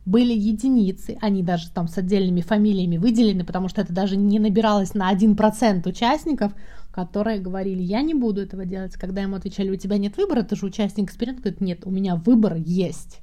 были 0.07 0.33
единицы, 0.33 1.17
они 1.21 1.43
даже 1.43 1.71
там 1.71 1.87
с 1.87 1.99
отдельными 1.99 2.41
фамилиями 2.41 2.97
выделены, 2.97 3.45
потому 3.45 3.69
что 3.69 3.83
это 3.83 3.93
даже 3.93 4.17
не 4.17 4.39
набиралось 4.39 4.95
на 4.95 5.13
1% 5.13 5.89
участников, 5.89 6.53
которые 6.91 7.39
говорили, 7.39 7.83
я 7.83 8.03
не 8.03 8.15
буду 8.15 8.41
этого 8.41 8.65
делать. 8.65 8.95
Когда 8.95 9.23
ему 9.23 9.37
отвечали, 9.37 9.71
у 9.71 9.77
тебя 9.77 9.99
нет 9.99 10.17
выбора, 10.17 10.43
ты 10.43 10.57
же 10.57 10.67
участник 10.67 11.07
эксперимента, 11.07 11.43
говорит, 11.43 11.61
нет, 11.61 11.87
у 11.87 11.91
меня 11.91 12.17
выбор 12.17 12.57
есть. 12.57 13.21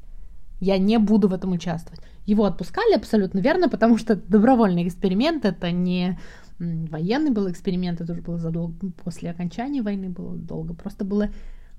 Я 0.60 0.78
не 0.78 0.98
буду 0.98 1.28
в 1.28 1.34
этом 1.34 1.52
участвовать. 1.52 2.00
Его 2.26 2.46
отпускали 2.46 2.94
абсолютно 2.96 3.40
верно, 3.40 3.70
потому 3.70 3.98
что 3.98 4.16
добровольный 4.16 4.88
эксперимент, 4.88 5.46
это 5.46 5.72
не 5.72 6.18
военный 6.60 7.32
был 7.32 7.50
эксперимент, 7.50 8.02
это 8.02 8.14
уже 8.14 8.22
было 8.22 8.38
задолго, 8.38 8.92
после 9.04 9.30
окончания 9.30 9.82
войны 9.82 10.10
было 10.10 10.36
долго, 10.36 10.74
просто 10.74 11.06
было 11.06 11.30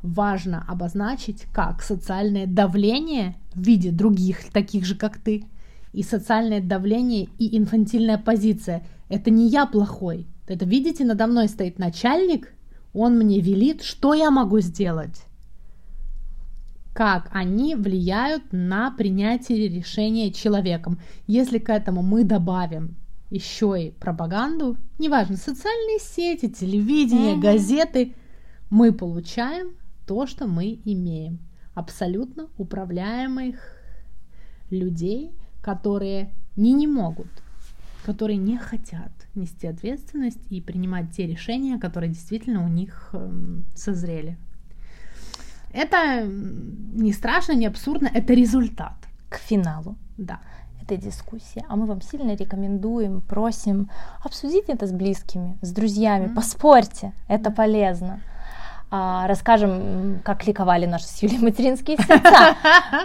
важно 0.03 0.64
обозначить 0.69 1.43
как 1.53 1.83
социальное 1.83 2.47
давление 2.47 3.37
в 3.53 3.61
виде 3.61 3.91
других, 3.91 4.51
таких 4.53 4.85
же, 4.85 4.95
как 4.95 5.19
ты, 5.19 5.45
и 5.93 6.03
социальное 6.03 6.61
давление 6.61 7.29
и 7.38 7.59
инфантильная 7.59 8.19
позиция. 8.19 8.87
Это 9.09 9.31
не 9.31 9.49
я 9.49 9.67
плохой. 9.67 10.27
Это, 10.47 10.64
видите, 10.64 11.05
надо 11.05 11.27
мной 11.27 11.49
стоит 11.49 11.79
начальник, 11.79 12.53
он 12.95 13.19
мне 13.19 13.41
велит, 13.41 13.83
что 13.83 14.14
я 14.14 14.31
могу 14.31 14.61
сделать. 14.61 15.23
Как 16.95 17.29
они 17.33 17.75
влияют 17.75 18.45
на 18.53 18.91
принятие 18.91 19.69
решения 19.69 20.33
человеком. 20.33 20.99
Если 21.27 21.59
к 21.59 21.69
этому 21.71 22.03
мы 22.03 22.25
добавим 22.25 22.97
еще 23.31 23.77
и 23.81 23.91
пропаганду, 23.91 24.77
неважно, 24.99 25.37
социальные 25.37 25.99
сети, 26.01 26.49
телевидение, 26.49 27.35
mm-hmm. 27.35 27.41
газеты, 27.41 28.14
мы 28.71 28.93
получаем 28.93 29.73
то, 30.07 30.27
что 30.27 30.47
мы 30.47 30.81
имеем. 30.85 31.38
Абсолютно 31.75 32.49
управляемых 32.57 33.77
людей, 34.71 35.33
которые 35.62 36.33
не 36.57 36.73
не 36.73 36.87
могут, 36.87 37.29
которые 38.05 38.37
не 38.37 38.59
хотят 38.59 39.12
нести 39.35 39.67
ответственность 39.67 40.41
и 40.51 40.61
принимать 40.61 41.12
те 41.12 41.27
решения, 41.27 41.79
которые 41.79 42.11
действительно 42.11 42.64
у 42.64 42.69
них 42.69 43.11
э, 43.12 43.31
созрели. 43.77 44.37
Это 45.73 46.27
не 46.27 47.12
страшно, 47.12 47.53
не 47.53 47.67
абсурдно, 47.67 48.11
это 48.12 48.33
результат. 48.33 48.97
К 49.29 49.37
финалу. 49.37 49.97
Да 50.17 50.41
этой 50.88 50.96
дискуссии, 50.96 51.64
а 51.68 51.77
мы 51.77 51.87
вам 51.87 52.01
сильно 52.01 52.35
рекомендуем, 52.35 53.20
просим 53.20 53.90
обсудить 54.24 54.64
это 54.68 54.87
с 54.87 54.92
близкими, 54.92 55.59
с 55.61 55.70
друзьями, 55.70 56.27
mm-hmm. 56.27 56.35
поспорьте, 56.35 57.12
это 57.29 57.51
полезно 57.51 58.20
а, 58.90 59.27
расскажем, 59.27 60.20
как 60.24 60.46
ликовали 60.46 60.87
наши 60.87 61.05
с 61.05 61.22
Юлей 61.22 61.38
материнские 61.38 61.96
сердца 62.09 62.57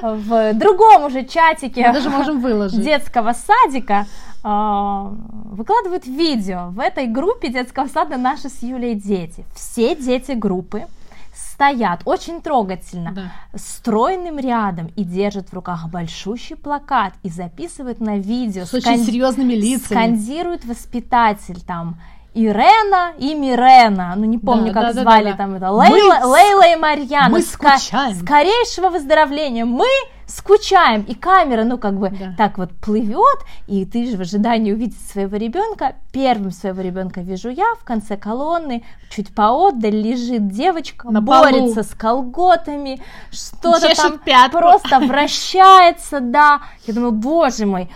в 0.02 0.54
другом 0.54 1.04
уже 1.04 1.26
чатике 1.26 1.86
Мы 1.88 1.94
даже 1.94 2.10
можем 2.10 2.40
выложить. 2.40 2.82
детского 2.82 3.34
садика. 3.34 4.06
А, 4.44 5.14
выкладывают 5.52 6.06
видео 6.06 6.70
в 6.70 6.80
этой 6.80 7.08
группе 7.08 7.50
детского 7.50 7.88
сада 7.88 8.16
наши 8.16 8.48
с 8.48 8.64
Юлей 8.64 8.96
дети. 8.96 9.46
Все 9.54 9.96
дети 9.96 10.32
группы 10.32 10.86
стоят 11.34 12.02
очень 12.06 12.42
трогательно, 12.42 13.12
да. 13.12 13.32
стройным 13.56 14.40
рядом 14.40 14.88
и 14.96 15.04
держат 15.04 15.50
в 15.50 15.54
руках 15.54 15.88
большущий 15.90 16.56
плакат 16.56 17.14
и 17.24 17.30
записывают 17.30 18.00
на 18.00 18.18
видео. 18.18 18.66
С 18.66 18.70
скан... 18.70 18.94
очень 18.94 19.06
серьезными 19.06 19.54
лицами. 19.54 19.98
Скандирует 19.98 20.66
воспитатель 20.66 21.62
там 21.62 22.00
Ирена 22.34 23.14
и 23.20 23.36
Мирена, 23.36 24.14
ну 24.16 24.26
не 24.26 24.40
помню, 24.40 24.74
да, 24.74 24.82
как 24.82 24.96
да, 24.96 25.02
звали 25.02 25.32
да, 25.32 25.38
там 25.38 25.56
это, 25.56 25.72
Лейла, 25.72 26.20
мы, 26.22 26.28
Лейла 26.28 26.74
и 26.74 26.76
Марьяна. 26.76 27.30
Мы 27.30 27.42
скучаем. 27.42 28.16
Скорейшего 28.16 28.90
выздоровления. 28.90 29.66
Мы 29.66 29.88
скучаем. 30.36 31.02
И 31.04 31.14
камера, 31.14 31.64
ну 31.64 31.78
как 31.78 31.98
бы 31.98 32.10
да. 32.10 32.34
так 32.38 32.58
вот 32.58 32.72
плывет, 32.72 33.40
и 33.68 33.86
ты 33.86 34.10
же 34.10 34.18
в 34.18 34.22
ожидании 34.22 34.72
увидеть 34.72 35.00
своего 35.00 35.38
ребенка. 35.38 35.96
Первым 36.12 36.52
своего 36.52 36.82
ребенка 36.82 37.22
вижу 37.22 37.50
я, 37.50 37.76
в 37.80 37.84
конце 37.84 38.18
колонны, 38.18 38.84
чуть 39.10 39.34
поотдаль 39.34 39.96
лежит 39.96 40.48
девочка, 40.48 41.10
На 41.10 41.22
борется 41.22 41.76
полу. 41.76 41.86
с 41.86 41.90
колготами, 41.96 43.02
что-то 43.32 43.96
там 43.96 44.20
пятку. 44.20 44.58
просто 44.58 45.00
вращается, 45.00 46.20
да. 46.20 46.62
Я 46.86 46.94
думаю, 46.94 47.12
боже 47.12 47.66
мой. 47.66 47.90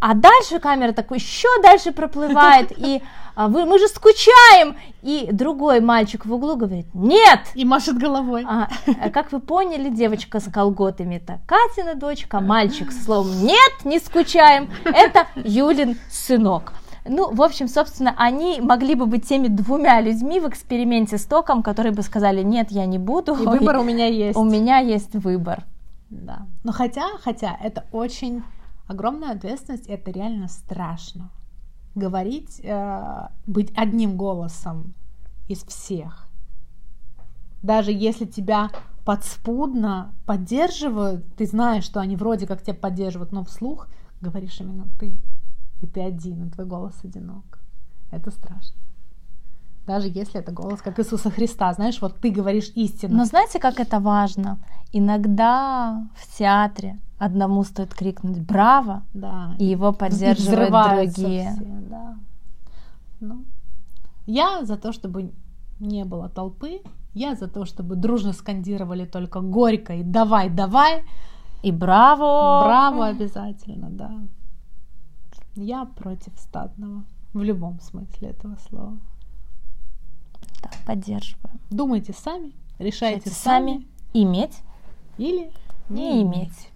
А 0.00 0.14
дальше 0.14 0.58
камера 0.58 0.92
такой 0.92 1.18
еще 1.18 1.48
дальше 1.62 1.92
проплывает, 1.92 2.72
и 2.76 3.02
а 3.34 3.48
вы, 3.48 3.64
мы 3.64 3.78
же 3.78 3.88
скучаем. 3.88 4.76
И 5.02 5.28
другой 5.32 5.80
мальчик 5.80 6.26
в 6.26 6.32
углу 6.32 6.56
говорит, 6.56 6.86
нет. 6.94 7.40
И 7.54 7.64
машет 7.64 7.98
головой. 7.98 8.44
А, 8.46 8.68
а 9.00 9.10
как 9.10 9.32
вы 9.32 9.40
поняли, 9.40 9.88
девочка 9.88 10.40
с 10.40 10.50
колготами 10.50 11.16
это 11.16 11.40
Катина 11.46 11.94
дочка, 11.94 12.40
мальчик 12.40 12.92
с 12.92 13.04
словом 13.04 13.44
нет, 13.44 13.72
не 13.84 13.98
скучаем, 13.98 14.70
это 14.84 15.26
Юлин 15.34 15.98
сынок. 16.10 16.72
Ну, 17.04 17.34
в 17.34 17.42
общем, 17.42 17.66
собственно, 17.66 18.14
они 18.16 18.60
могли 18.60 18.94
бы 18.94 19.06
быть 19.06 19.26
теми 19.26 19.48
двумя 19.48 20.00
людьми 20.00 20.38
в 20.38 20.48
эксперименте 20.48 21.18
с 21.18 21.24
током, 21.24 21.62
которые 21.62 21.92
бы 21.92 22.02
сказали, 22.02 22.42
нет, 22.42 22.70
я 22.70 22.86
не 22.86 22.98
буду. 22.98 23.34
И 23.34 23.44
выбор 23.44 23.76
у 23.78 23.82
меня 23.82 24.06
есть. 24.06 24.36
У 24.36 24.44
меня 24.44 24.78
есть 24.78 25.14
выбор. 25.14 25.64
Да. 26.10 26.46
Но 26.62 26.72
хотя, 26.72 27.08
хотя, 27.22 27.56
это 27.60 27.86
очень 27.90 28.44
огромная 28.86 29.32
ответственность, 29.32 29.86
это 29.88 30.10
реально 30.12 30.48
страшно. 30.48 31.30
Говорить, 31.94 32.60
э, 32.62 33.28
быть 33.46 33.72
одним 33.76 34.16
голосом 34.16 34.94
из 35.48 35.64
всех. 35.64 36.28
Даже 37.62 37.92
если 37.92 38.24
тебя 38.24 38.70
подспудно 39.04 40.14
поддерживают, 40.26 41.24
ты 41.36 41.46
знаешь, 41.46 41.84
что 41.84 42.00
они 42.00 42.16
вроде 42.16 42.46
как 42.46 42.62
тебя 42.62 42.74
поддерживают, 42.74 43.32
но 43.32 43.44
вслух 43.44 43.88
говоришь 44.20 44.60
именно 44.60 44.86
ты 44.98 45.18
и 45.80 45.86
ты 45.86 46.00
один, 46.00 46.46
и 46.46 46.50
твой 46.50 46.66
голос 46.66 46.94
одинок. 47.02 47.58
Это 48.10 48.30
страшно. 48.30 48.76
Даже 49.86 50.06
если 50.08 50.40
это 50.40 50.52
голос 50.52 50.80
как 50.80 50.98
Иисуса 51.00 51.30
Христа, 51.30 51.72
знаешь, 51.72 52.00
вот 52.00 52.20
ты 52.20 52.30
говоришь 52.30 52.70
истину. 52.76 53.16
Но 53.16 53.24
знаете, 53.24 53.58
как 53.58 53.80
это 53.80 53.98
важно? 53.98 54.58
Иногда 54.92 56.06
в 56.14 56.38
театре 56.38 57.00
одному 57.18 57.64
стоит 57.64 57.94
крикнуть 57.94 58.40
«Браво!» 58.40 59.02
да. 59.14 59.54
и 59.58 59.64
его 59.64 59.92
поддерживают 59.92 60.70
другие. 60.70 61.52
Все, 61.52 61.64
да. 61.90 62.16
ну, 63.20 63.44
я 64.26 64.64
за 64.64 64.76
то, 64.76 64.92
чтобы 64.92 65.32
не 65.80 66.04
было 66.04 66.28
толпы, 66.28 66.82
я 67.14 67.34
за 67.34 67.48
то, 67.48 67.64
чтобы 67.64 67.96
дружно 67.96 68.32
скандировали 68.32 69.04
только 69.04 69.40
«Горько» 69.40 69.94
и 69.94 70.02
«Давай, 70.02 70.48
давай!» 70.48 71.04
И 71.62 71.72
«Браво!» 71.72 72.64
«Браво» 72.64 73.06
обязательно, 73.06 73.88
да. 73.90 74.12
Я 75.54 75.84
против 75.84 76.32
статного. 76.38 77.04
В 77.32 77.42
любом 77.42 77.80
смысле 77.80 78.28
этого 78.28 78.56
слова. 78.68 78.98
Да, 80.62 80.70
поддерживаю. 80.86 81.58
Думайте 81.70 82.12
сами, 82.12 82.52
решайте 82.78 83.30
сами. 83.30 83.72
сами. 83.72 83.86
Иметь 84.14 84.58
или 85.16 85.50
не 85.88 86.22
иметь. 86.22 86.68